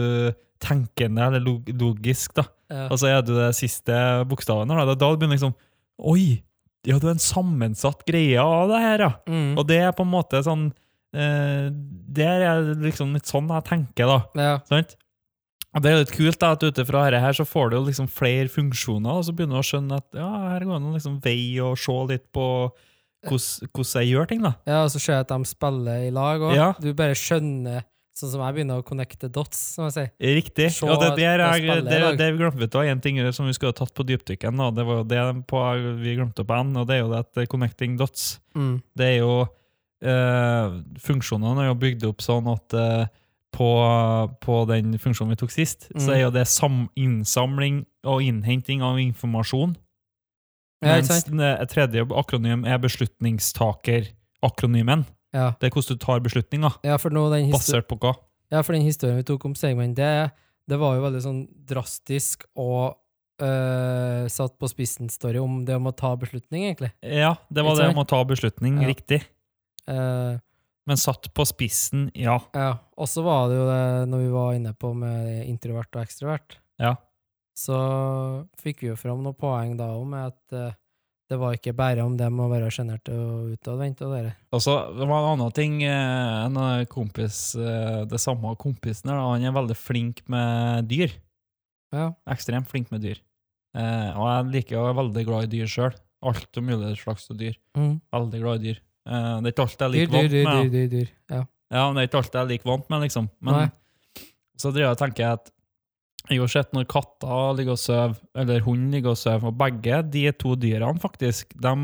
[0.60, 2.44] tenkende, eller log logisk, da.
[2.70, 2.86] Ja.
[2.92, 3.96] Og så er du det siste
[4.30, 4.84] bokstaven da.
[4.94, 5.56] Da begynner liksom
[6.00, 6.42] Oi!
[6.88, 9.10] Ja, du er en sammensatt greie av det her, ja.
[9.28, 9.50] Mm.
[9.60, 10.70] Og det er på en måte sånn
[11.12, 11.66] eh,
[12.08, 14.20] Det er liksom litt sånn jeg tenker, da.
[14.40, 14.54] ja.
[14.70, 14.96] Sant?
[15.70, 18.08] Og det er litt kult da, at ut ifra dette her så får du liksom
[18.10, 21.20] flere funksjoner, og så begynner du å skjønne at ja, her går det an liksom
[21.22, 22.46] vei og se litt på
[23.28, 24.54] hvordan jeg gjør ting, da.
[24.66, 26.54] ja, og så ser jeg at de spiller i lag òg.
[26.56, 26.70] Ja.
[26.80, 27.84] Du bare skjønner,
[28.16, 30.08] sånn som jeg begynner å connecte dots, som jeg sier.
[30.40, 30.68] Riktig.
[30.74, 33.46] Se og det, der, er, spiller det, det vi glemte det var en ting som
[33.46, 34.60] vi skulle ha tatt på dypdykken.
[34.60, 35.56] og Det var det på,
[36.02, 38.82] vi glemte på N, og det er jo det at connecting dots Mm.
[38.98, 39.34] det er jo
[40.02, 40.66] eh,
[40.98, 43.06] Funksjonene er jo bygd opp sånn at eh,
[43.54, 43.68] på,
[44.42, 46.14] på den funksjonen vi tok sist, så Mm.
[46.16, 49.76] er jo det sam innsamling og innhenting av informasjon.
[50.82, 51.20] Mens ja,
[51.58, 55.04] det tredje akronym er beslutningstaker-akronymen.
[55.36, 55.52] Ja.
[55.60, 56.80] Det er hvordan du tar beslutninger.
[56.86, 56.96] ja,
[57.54, 58.16] Basert på hva?
[58.50, 60.30] ja, for den historien vi tok om Segman, det,
[60.68, 61.40] det var jo veldig sånn
[61.70, 62.96] drastisk og
[63.42, 66.90] øh, satt på spissen-story om det om å ta beslutning, egentlig.
[67.02, 68.80] Ja, det var det om å ta beslutning.
[68.82, 68.90] Ja.
[68.90, 69.22] Riktig.
[69.90, 70.40] Uh,
[70.88, 72.40] Men satt på spissen, ja.
[72.56, 72.72] ja.
[72.98, 76.58] Og så var det jo det når vi var inne på med introvert og ekstrovert.
[76.82, 76.96] Ja.
[77.54, 77.76] Så
[78.58, 80.72] fikk vi jo fram noen poeng da om at eh,
[81.30, 84.32] det var ikke bare om dem å være sjenert og utadvendt og dere.
[84.52, 85.76] Og så det var en annen ting.
[85.86, 86.58] eh, En
[86.90, 91.14] kompis, eh, det samme kompisen her, han er veldig flink med dyr.
[91.94, 92.08] Ja.
[92.30, 93.20] Ekstremt flink med dyr.
[93.78, 95.94] Eh, og jeg liker å være er veldig glad i dyr sjøl.
[96.26, 97.54] Alt og mulig slags dyr.
[97.78, 98.00] Mm.
[98.12, 98.80] Veldig glad i dyr.
[99.06, 100.50] Eh, det er ikke alt jeg Dyr, liker dyr, vant dyr, med.
[100.50, 100.74] dyr, da.
[100.74, 101.10] dyr, dyr.
[101.30, 101.42] Ja.
[101.70, 103.30] Ja, men det er ikke alt jeg liker vant med, liksom.
[103.40, 103.68] Men Nei.
[104.58, 105.52] så driver jeg og tenker at
[106.28, 110.02] jeg har sett når katter ligger og sover, eller hunden ligger og sover, og begge
[110.12, 111.74] de to dyrene faktisk, de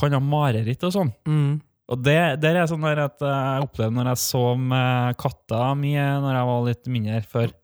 [0.00, 1.12] kan ha mareritt og sånn.
[1.28, 1.54] Mm.
[1.90, 5.96] Og det, det er sånn der at jeg opplevde når jeg sov med katta mi
[5.96, 7.56] når jeg var litt mindre før,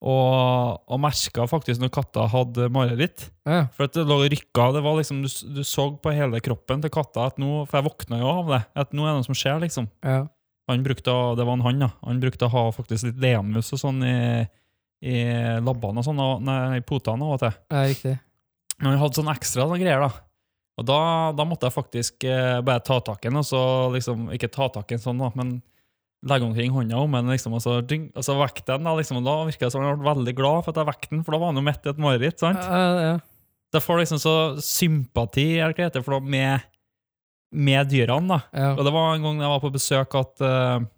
[0.00, 3.28] og, og merka faktisk når katta hadde mareritt.
[3.44, 3.66] Ja.
[3.76, 6.92] For at det lå rykka, det var liksom, du, du så på hele kroppen til
[6.94, 9.38] katta at nå, for jeg våkna jo av det, at nå er det noe som
[9.38, 9.90] skjer, liksom.
[10.00, 10.24] Ja.
[10.70, 11.90] Han brukte, det var en han, da.
[12.06, 14.16] Han brukte å ha faktisk litt lemus og sånn i,
[15.00, 15.20] i
[15.64, 17.54] labbene og sånn, nei, i potene av og til.
[17.72, 18.18] Ja, riktig.
[18.80, 20.10] Men han hadde sånn ekstra sånne greier, da.
[20.80, 21.00] Og da,
[21.36, 23.60] da måtte jeg faktisk eh, bare ta tak i den, og så
[23.92, 25.58] liksom Ikke ta tak i den sånn, da, men
[26.28, 28.84] legge omkring hånda om den, liksom, og så, ding, og så vekk den.
[28.84, 31.14] da, liksom, og Da virka det som han ble veldig glad for at jeg vekket
[31.14, 32.38] den, for da var han jo midt i et mareritt.
[32.40, 32.60] sant?
[32.60, 33.04] Ja, ja.
[33.08, 33.18] ja.
[33.70, 34.34] Det får liksom så
[34.66, 36.64] sympati eller hva heter for da, med,
[37.54, 38.36] med dyrene.
[38.36, 38.40] da.
[38.52, 38.72] ja.
[38.74, 40.88] Og det var en gang jeg var på besøk at uh,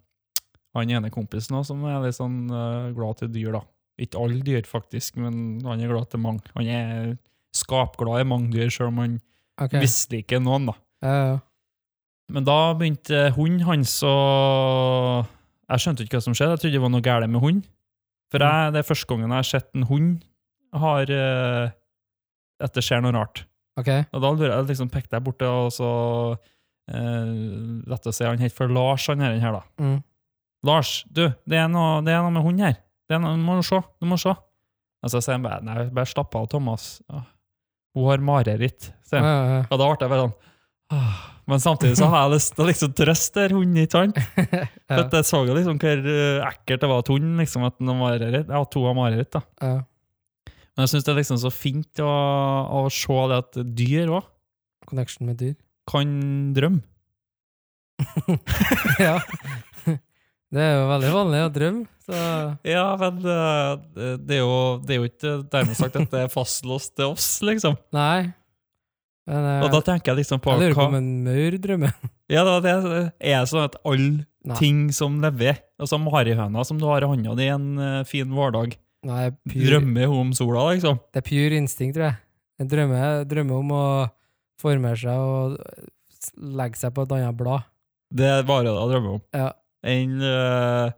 [0.73, 3.63] han ene kompisen også, som er litt sånn uh, glad til dyr, da.
[4.01, 6.49] Ikke alle dyr, faktisk, men han er glad til mange.
[6.57, 7.13] Han er
[7.53, 9.19] skapglad i mange dyr, selv om han
[9.61, 9.83] okay.
[9.83, 10.77] misliker noen, da.
[11.03, 11.37] Ja, ja.
[12.33, 14.13] Men da begynte hunden hans å
[15.67, 16.55] Jeg skjønte ikke hva som skjedde.
[16.55, 17.65] Jeg trodde det var noe galt med hund.
[18.33, 20.13] For jeg, det er første gangen jeg har sett en hund
[20.73, 21.73] har eh,
[22.63, 23.43] at det skjer noe rart.
[23.79, 24.05] Okay.
[24.13, 25.89] Og da lurer jeg liksom pekte jeg borte og så
[26.37, 27.29] uh,
[27.89, 29.63] Rett å si han heter for Lars, han her da.
[29.81, 29.95] Mm.
[30.67, 32.77] Lars, du, det er noe, det er noe med hund her.
[33.21, 33.79] Du må se.
[34.01, 34.33] Du må se.
[35.03, 37.01] Og så sier han bare Nei, bare slapp av, Thomas.
[37.93, 38.89] Hun har mareritt.
[39.05, 39.67] sier han.
[39.69, 40.35] Og da ble jeg bare sånn.
[41.49, 44.19] Men samtidig så har jeg lyst til å liksom trøste hunden, ikke sant?
[44.93, 45.01] Ja.
[45.01, 47.97] jeg så jo liksom hvor eh, ekkelt det var at hunden liksom, at den har
[47.99, 48.47] mareritt.
[48.51, 49.41] Ja, to har mareritt, da.
[49.59, 49.81] ja.
[50.73, 52.09] Men jeg syns det er liksom så fint å,
[52.79, 54.29] å se det at dyr òg
[54.89, 55.53] Connection med dyr.
[55.89, 56.09] kan
[56.55, 56.81] drømme.
[59.05, 59.19] ja.
[60.53, 62.17] Det er jo veldig vanlig å drømme, så
[62.67, 66.29] Ja, men eh, det, er jo, det er jo ikke dermed sagt at det er
[66.33, 67.77] fastlåst til oss, liksom.
[67.95, 68.27] Nei.
[69.29, 71.95] Men eh, Og da tenker jeg liksom på jeg lurer på om en maur drømmer.
[72.31, 74.55] Ja, det er- sånn at alle Nei.
[74.59, 78.77] ting som lever Altså marihøna som du har i hånda di en eh, fin vårdag,
[79.03, 80.99] Nei, pure, drømmer hun om sola, liksom.
[81.11, 82.19] det er pure instinkt, tror jeg.
[82.61, 83.83] En drømmer, drømmer om å
[84.61, 85.57] formere seg og
[86.39, 87.65] legge seg på et annet blad.
[88.13, 89.21] Det er bare det jeg drømmer om.
[89.35, 89.49] Ja.
[89.83, 90.91] Enn eh,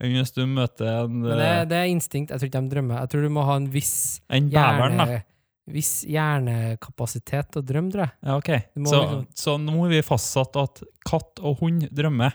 [0.00, 2.30] enn hvis du møter en Men det, eh, det er instinkt.
[2.30, 3.00] Jeg tror ikke de drømmer.
[3.02, 3.94] Jeg tror du må ha en viss,
[4.30, 5.20] En beveren, da.
[5.68, 8.12] viss hjernekapasitet til å drømme, tror jeg.
[8.24, 8.50] Ja, ok.
[8.88, 12.32] Så, liksom- så nå har vi fastsatt at katt og hund drømmer.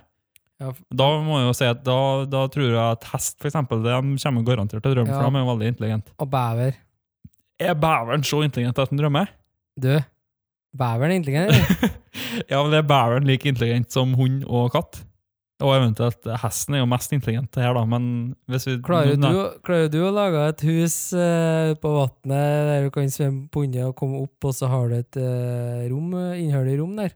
[0.61, 3.81] Ja, Da må jeg jo si at da, da tror jeg at hest, for eksempel,
[3.83, 3.89] de
[4.21, 5.21] kommer garantert til å drømme, Ja.
[5.21, 6.11] for de er veldig intelligente.
[6.19, 6.75] Og bever.
[7.59, 9.27] Er beveren så intelligent at den drømmer?
[9.79, 9.99] Du,
[10.75, 11.51] beveren er intelligent.
[11.51, 11.89] eller?
[12.49, 15.03] Ja, men er beveren like intelligent som hund og katt.
[15.63, 18.05] Og eventuelt hesten er jo mest intelligent her, da, men
[18.51, 19.27] hvis vi Klarer du,
[19.63, 23.87] klarer du å lage et hus uh, på vannet der du kan svømme på under
[23.91, 27.15] og komme opp, og så har du et uh, rom, eh, innhull i rom der?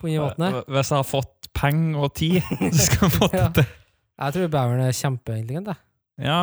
[0.00, 0.66] På under vannet?
[0.74, 2.40] Hvis jeg har fått penger og tid,
[2.74, 3.46] så skal jeg få Ja.
[3.48, 3.66] til det.
[4.16, 5.70] Jeg tror beveren er kjempeintelligent.
[5.72, 5.82] jeg.
[6.26, 6.40] Ja,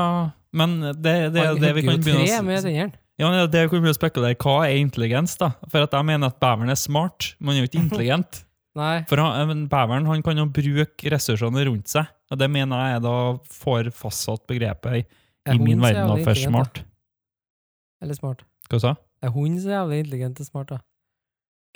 [0.54, 3.46] men det, det det, det vi kan begynne tre å med s- Ja, men det
[3.56, 5.52] det vi kan begynne å spekulere Hva er intelligens, da?
[5.74, 8.44] For at jeg mener at beveren er smart, men han er jo ikke intelligent.
[8.78, 9.04] Nei.
[9.10, 13.18] For han, beveren han kan jo bruke ressursene rundt seg, og det mener jeg da
[13.60, 15.04] får fastsatt begrepet i,
[15.54, 16.82] i min verden av for smart.
[18.04, 18.42] Eller smart?
[18.72, 19.04] Hva sa du?
[19.24, 20.82] Er hund så jævlig intelligent og smart, da?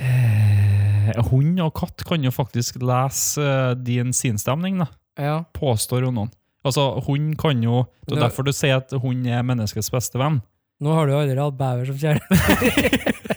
[0.03, 4.89] Eh, hund og katt kan jo faktisk lese uh, din sinnsstemning, da.
[5.17, 5.37] Ja.
[5.55, 6.33] Påstår jo noen.
[6.67, 10.41] Altså, hund kan jo Det er derfor du sier at hund er menneskets beste venn.
[10.83, 13.36] Nå har du jo aldri hatt bever som kjæledyr.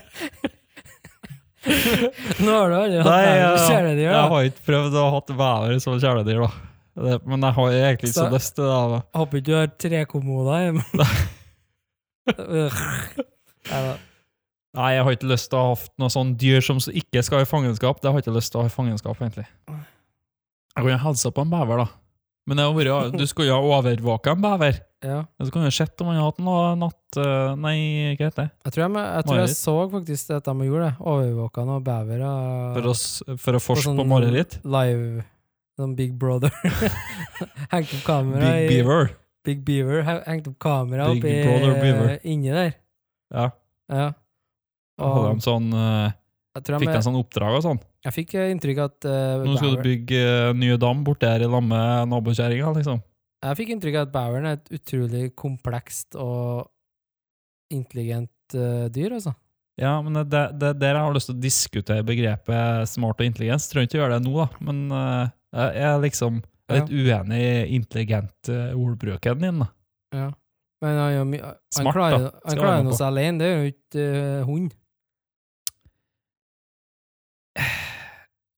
[2.45, 5.79] Nå har du aldri hatt Nei, jeg, kjæledyr, jeg har ikke prøvd å ha bever
[5.83, 6.51] som kjæledyr, da.
[7.01, 8.79] Det, men jeg har egentlig ikke så Så- lyst til det.
[8.91, 8.99] da.
[9.19, 10.83] Håper ikke du har trekommoder hjemme.
[14.71, 17.43] Nei, jeg har ikke lyst til å ha hatt noe sånn dyr som ikke skal
[17.43, 17.99] i fangenskap.
[17.99, 19.47] Det har jeg ikke lyst til å ha i fangenskap, egentlig.
[19.67, 21.87] Jeg kan jo hilse på en bever, da.
[22.49, 24.79] Men vært, du skulle jo ha overvåka en bever.
[25.05, 25.19] Ja.
[25.41, 27.17] Så kan du sett om han har hatt noe natt...
[27.17, 27.75] eh, Nei,
[28.17, 28.49] hva heter det?
[28.67, 30.93] Jeg tror jeg, jeg, tror jeg så faktisk at de gjorde det.
[31.13, 32.31] Overvåka noen bevere.
[32.77, 32.95] For å,
[33.45, 34.59] for å forske sånn på mareritt?
[34.65, 35.23] Live
[35.79, 36.51] Sånn Big Brother.
[37.73, 39.13] Hengt opp kamera Big i Beaver.
[39.47, 40.03] Big Beaver.
[40.05, 42.73] he- Hengt opp kamera Big oppi Brother inni der.
[43.33, 43.47] Ja.
[43.89, 44.09] Ja.
[45.01, 46.11] Og, hadde de sånn, eh,
[46.59, 47.79] fikk de sånn oppdrag og sånn.
[48.05, 51.43] Jeg fikk inntrykk av at uh, Nå skal du bygge uh, nye dam borte her
[51.45, 53.01] i lag med nabokjerringa, liksom.
[53.41, 56.67] Jeg fikk inntrykk av at beveren er et utrolig komplekst og
[57.73, 59.35] intelligent uh, dyr, altså.
[59.81, 63.25] Ja, men det det- er der jeg har lyst til å diskutere begrepet smart og
[63.25, 63.69] intelligens.
[63.71, 67.39] Trenger ikke gjøre det nå, da, men eh, jeg er liksom jeg er litt uenig
[67.41, 69.63] i intelligent ordbruken din.
[69.63, 69.69] da.
[70.13, 70.27] Ja.
[70.81, 74.45] Men han, han Smart, klarer, han klarer noe seg alene, det er jo ikke uh,
[74.49, 74.71] hund.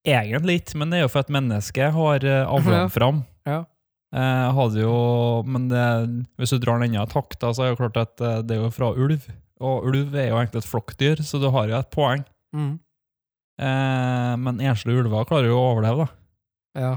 [0.04, 3.22] Egentlig ikke, men det er jo for at mennesket har uh, avla den fram.
[3.47, 3.62] Ja.
[4.14, 4.97] Eh, jo,
[5.49, 5.86] men det,
[6.38, 8.58] hvis du drar den enda et hakk, da, så er det klart at eh, det
[8.58, 9.26] er jo fra ulv.
[9.64, 12.22] Og ulv er jo egentlig et flokkdyr, så du har jo et poeng.
[12.54, 12.76] Mm.
[13.62, 16.84] Eh, men enslige ulver klarer jo å overleve, da.
[16.84, 16.93] Ja.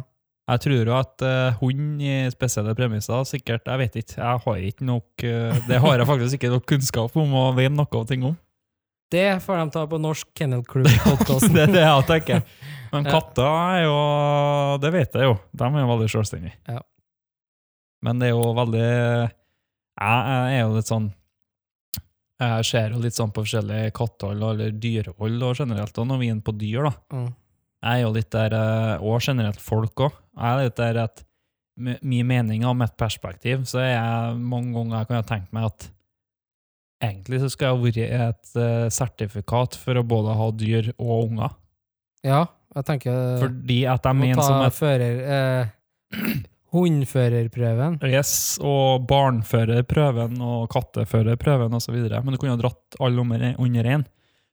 [0.47, 4.21] Jeg tror jo at eh, hund i spesielle premisser sikkert Jeg vet ikke.
[4.21, 7.75] Jeg har ikke nok eh, Det har jeg faktisk ikke nok kunnskap om og vet
[7.75, 8.37] noe av ting om.
[9.13, 11.55] Det får de ta på Norsk Kennel Club-podkasten.
[11.57, 12.43] det er det jeg tenker.
[12.93, 13.97] Men katter er jo
[14.83, 15.37] Det vet jeg jo.
[15.53, 16.57] De er jo veldig selvstendige.
[16.67, 16.83] Ja.
[18.07, 19.31] Men det er jo veldig Jeg,
[19.97, 21.09] jeg er jo litt sånn
[22.43, 26.31] Jeg ser jo litt sånn på forskjellig kattehold eller dyrehold og generelt, og når vi
[26.35, 26.93] er på dyr, da.
[27.15, 27.31] Mm.
[27.87, 30.19] Jeg er jo litt der, eh, og generelt folk òg.
[30.37, 31.23] Jeg er litt der at
[31.77, 35.57] med min mening og mitt perspektiv, så er jeg mange ganger jeg kan ha tenkt
[35.57, 35.89] meg at
[37.03, 41.57] egentlig så skal jeg vært et eh, sertifikat for å både ha dyr og unger.
[42.26, 42.44] Ja,
[42.76, 45.24] jeg tenker Fordi at jeg mener som et fører...
[45.36, 46.44] Eh,
[46.76, 48.01] hundførerprøven.
[48.11, 51.97] Yes, og barnførerprøven og katteførerprøven osv.
[51.97, 54.05] Men du kunne ha dratt alle under én.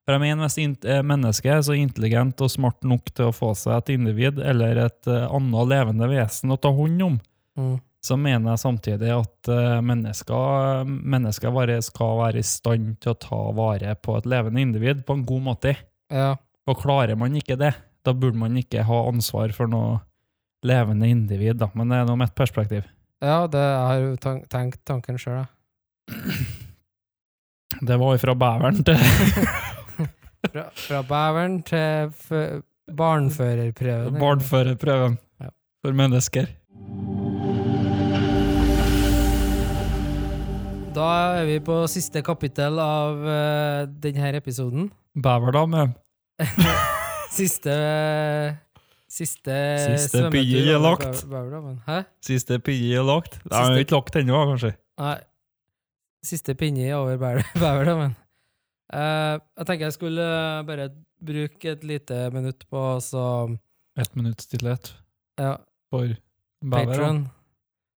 [0.03, 3.53] For jeg mener, hvis eh, mennesket er så intelligent og smart nok til å få
[3.55, 7.21] seg et individ eller et eh, annet levende vesen å ta hånd om,
[7.53, 7.75] Mm.
[8.03, 13.19] Så mener jeg samtidig at eh, mennesker, mennesker bare skal være i stand til å
[13.23, 15.75] ta vare på et levende individ på en god måte.
[16.11, 16.33] Ja.
[16.67, 17.73] Og klarer man ikke det,
[18.03, 20.01] da burde man ikke ha ansvar for noe
[20.67, 21.57] levende individ.
[21.63, 21.69] Da.
[21.75, 22.83] Men det er nå mitt perspektiv.
[23.23, 25.49] ja, det har jo tenkt tanken sjøl, jeg.
[27.83, 28.99] Det var fra beveren til
[30.53, 32.11] Fra, fra beveren til
[32.99, 34.19] barnførerprøven.
[34.19, 35.49] barnførerprøven Ja.
[35.81, 36.47] for mennesker.
[40.93, 41.05] Da
[41.39, 44.91] er vi på siste kapittel av uh, denne episoden.
[45.17, 45.87] Beverdame.
[47.33, 47.73] Siste
[49.09, 51.23] Siste, Siste svømmetur er lagt.
[51.87, 51.99] Hæ?
[52.25, 53.39] Siste pinne er lagt.
[53.41, 54.71] Det er jo ikke lagt ennå, kanskje.
[55.01, 55.15] Nei.
[56.25, 58.11] Siste pinne over Bever- Uh,
[58.93, 60.25] Eh, jeg tenker jeg skulle
[60.67, 60.83] bare
[61.17, 63.23] bruke et lite minutt på så
[63.97, 64.91] Ett minutts stillhet
[65.39, 65.55] ja,
[65.89, 66.13] for
[66.61, 67.23] bæveren.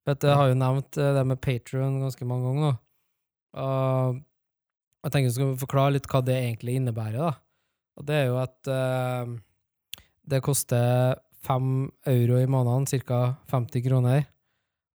[0.06, 0.22] Patron.
[0.22, 2.72] du, jeg har jo nevnt det med Patron ganske mange ganger nå.
[3.56, 4.22] Og
[5.06, 7.18] jeg tenker vi skal forklare litt hva det egentlig innebærer.
[7.20, 7.34] da.
[7.96, 9.36] Og det er jo at uh,
[10.26, 13.36] det koster fem euro i måneden, ca.
[13.52, 14.24] 50 kroner.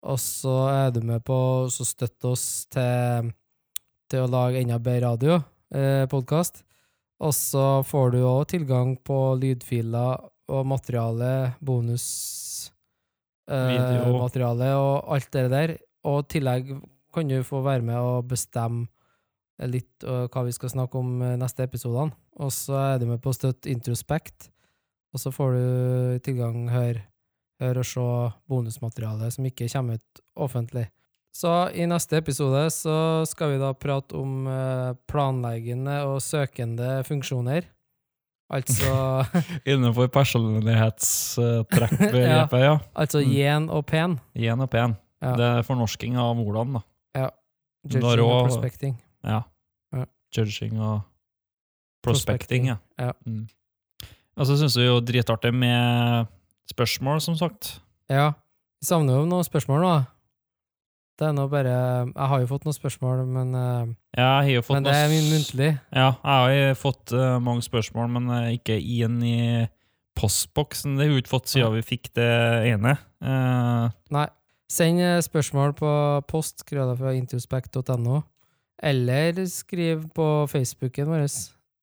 [0.08, 1.36] Og så er du med på
[1.66, 3.32] å støtte oss til,
[4.08, 5.38] til å lage enda bedre radio,
[5.74, 6.62] eh, podkast.
[7.18, 12.06] Og så får du òg tilgang på lydfiler og materiale, bonus
[13.50, 15.74] eh, og alt det der.
[16.06, 16.70] Og i tillegg
[17.14, 18.86] kan du få være med og bestemme
[19.66, 22.12] litt eh, hva vi skal snakke om i neste episodene.
[22.38, 24.50] Og så er du med på å støtte Introspect,
[25.14, 25.64] og så får du
[26.22, 27.00] tilgang hør,
[27.62, 28.04] hør og se
[28.50, 30.86] bonusmateriale som ikke kommer ut offentlig.
[31.34, 37.62] Så i neste episode så skal vi da prate om eh, planleggende og søkende funksjoner.
[38.48, 38.88] Altså,
[39.68, 42.78] Innenfor personlighetstrekkbegrepet, ja.
[42.96, 43.30] altså Mm.
[43.34, 44.16] gjen og pen.
[44.38, 44.94] Gjen og pen.
[45.22, 45.34] Ja.
[45.36, 46.82] Det er fornorsking av ordene, da.
[47.88, 48.98] Judging Da og rå- prospecting.
[49.24, 49.40] Ja.
[49.94, 50.04] Ja.
[50.36, 51.00] Judging og
[52.04, 52.76] prospecting, ja.
[52.98, 53.12] Ja.
[53.26, 53.46] Mm.
[54.38, 56.28] Og så syns vi jo dritartig med
[56.70, 57.80] spørsmål, som sagt.
[58.10, 58.30] Ja.
[58.80, 59.96] Vi savner jo noen spørsmål nå.
[61.18, 61.72] Det er nå bare
[62.14, 63.56] Jeg har jo fått noen spørsmål, men,
[64.14, 65.70] ja, jo fått men det er muntlig.
[65.90, 69.66] Ja, jeg har jo fått uh, mange spørsmål, men uh, ikke inn i
[70.18, 70.94] postboksen.
[70.98, 72.28] Det har vi ikke fått siden vi fikk det
[72.70, 72.94] ene.
[73.18, 74.28] Uh, Nei.
[74.68, 78.20] Send eh, spørsmål på post fra introspect.no,
[78.82, 81.26] eller skriv på Facebooken vår,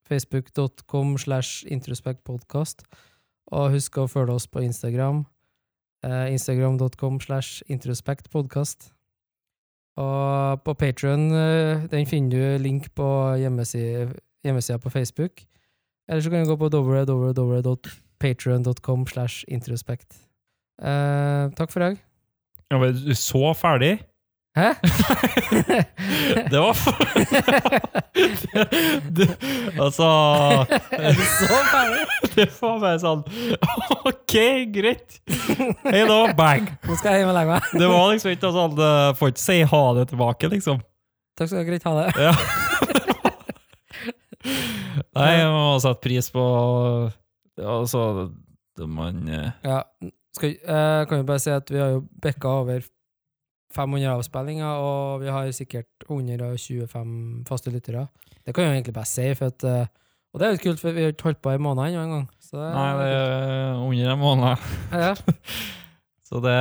[0.07, 2.83] facebook.com slash introspectpodkast,
[3.51, 5.25] og husk å følge oss på Instagram,
[6.05, 8.91] eh, instagram.com slash introspectpodkast.
[9.97, 14.13] Og på Patreon, eh, den finner du link på hjemmesida
[14.45, 15.41] hjemmesida på Facebook,
[16.07, 20.13] eller så kan du gå på www.patreon.com slash introspect.
[20.81, 22.14] Eh, takk for i dag.
[22.71, 23.97] Ja, men du så ferdig?
[24.55, 24.69] Hæ?
[26.51, 26.75] Det var
[29.17, 29.27] det,
[29.79, 30.07] Altså
[30.95, 32.05] er du så ferdig?
[32.35, 33.23] Det var bare sånn
[34.05, 34.35] OK,
[34.75, 35.17] greit.
[35.83, 36.69] Hei da, bang.
[36.87, 37.61] Nå skal jeg hjem og legge meg.
[37.81, 38.79] Det var liksom ikke sånn
[39.19, 40.79] Får ikke si ha det tilbake, liksom.
[41.35, 41.83] Takk skal du ha greit.
[41.83, 42.07] Ha det.
[42.29, 42.33] Ja.
[45.15, 46.43] Nei, jeg må sette pris på
[47.55, 48.29] Altså,
[48.91, 49.81] man eh, Ja,
[50.35, 52.85] skal, eh, kan jo bare si at vi har jo bikka over
[53.75, 58.07] 500 avspillinger, og vi har sikkert 125 faste lyttere.
[58.45, 59.87] Det kan jeg jo egentlig bare si, for at, eh,
[60.33, 62.27] og det er jo kult, for vi har ikke holdt på i måned ennå engang.
[62.55, 64.67] Nei, det er under en måned.
[64.93, 65.15] ja.
[66.25, 66.55] Så det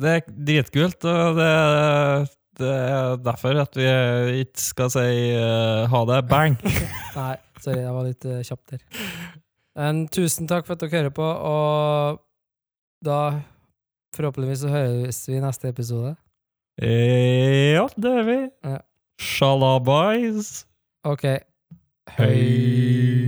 [0.00, 1.50] Det er dritkult, og det,
[2.58, 3.88] det er derfor at vi
[4.44, 5.04] ikke skal si
[5.36, 6.56] uh, ha det bang.
[7.18, 8.80] Nei, sorry, jeg var litt uh, kjapp der.
[9.78, 12.20] Men tusen takk for at dere hører på, og
[13.04, 13.40] Da
[14.16, 16.16] forhåpentligvis så høres vi i neste episode.
[16.80, 18.38] Ja, det er vi.
[18.64, 18.78] Ja.
[19.20, 20.66] Shalabais.
[21.04, 21.24] Ok.
[22.16, 23.19] Hei.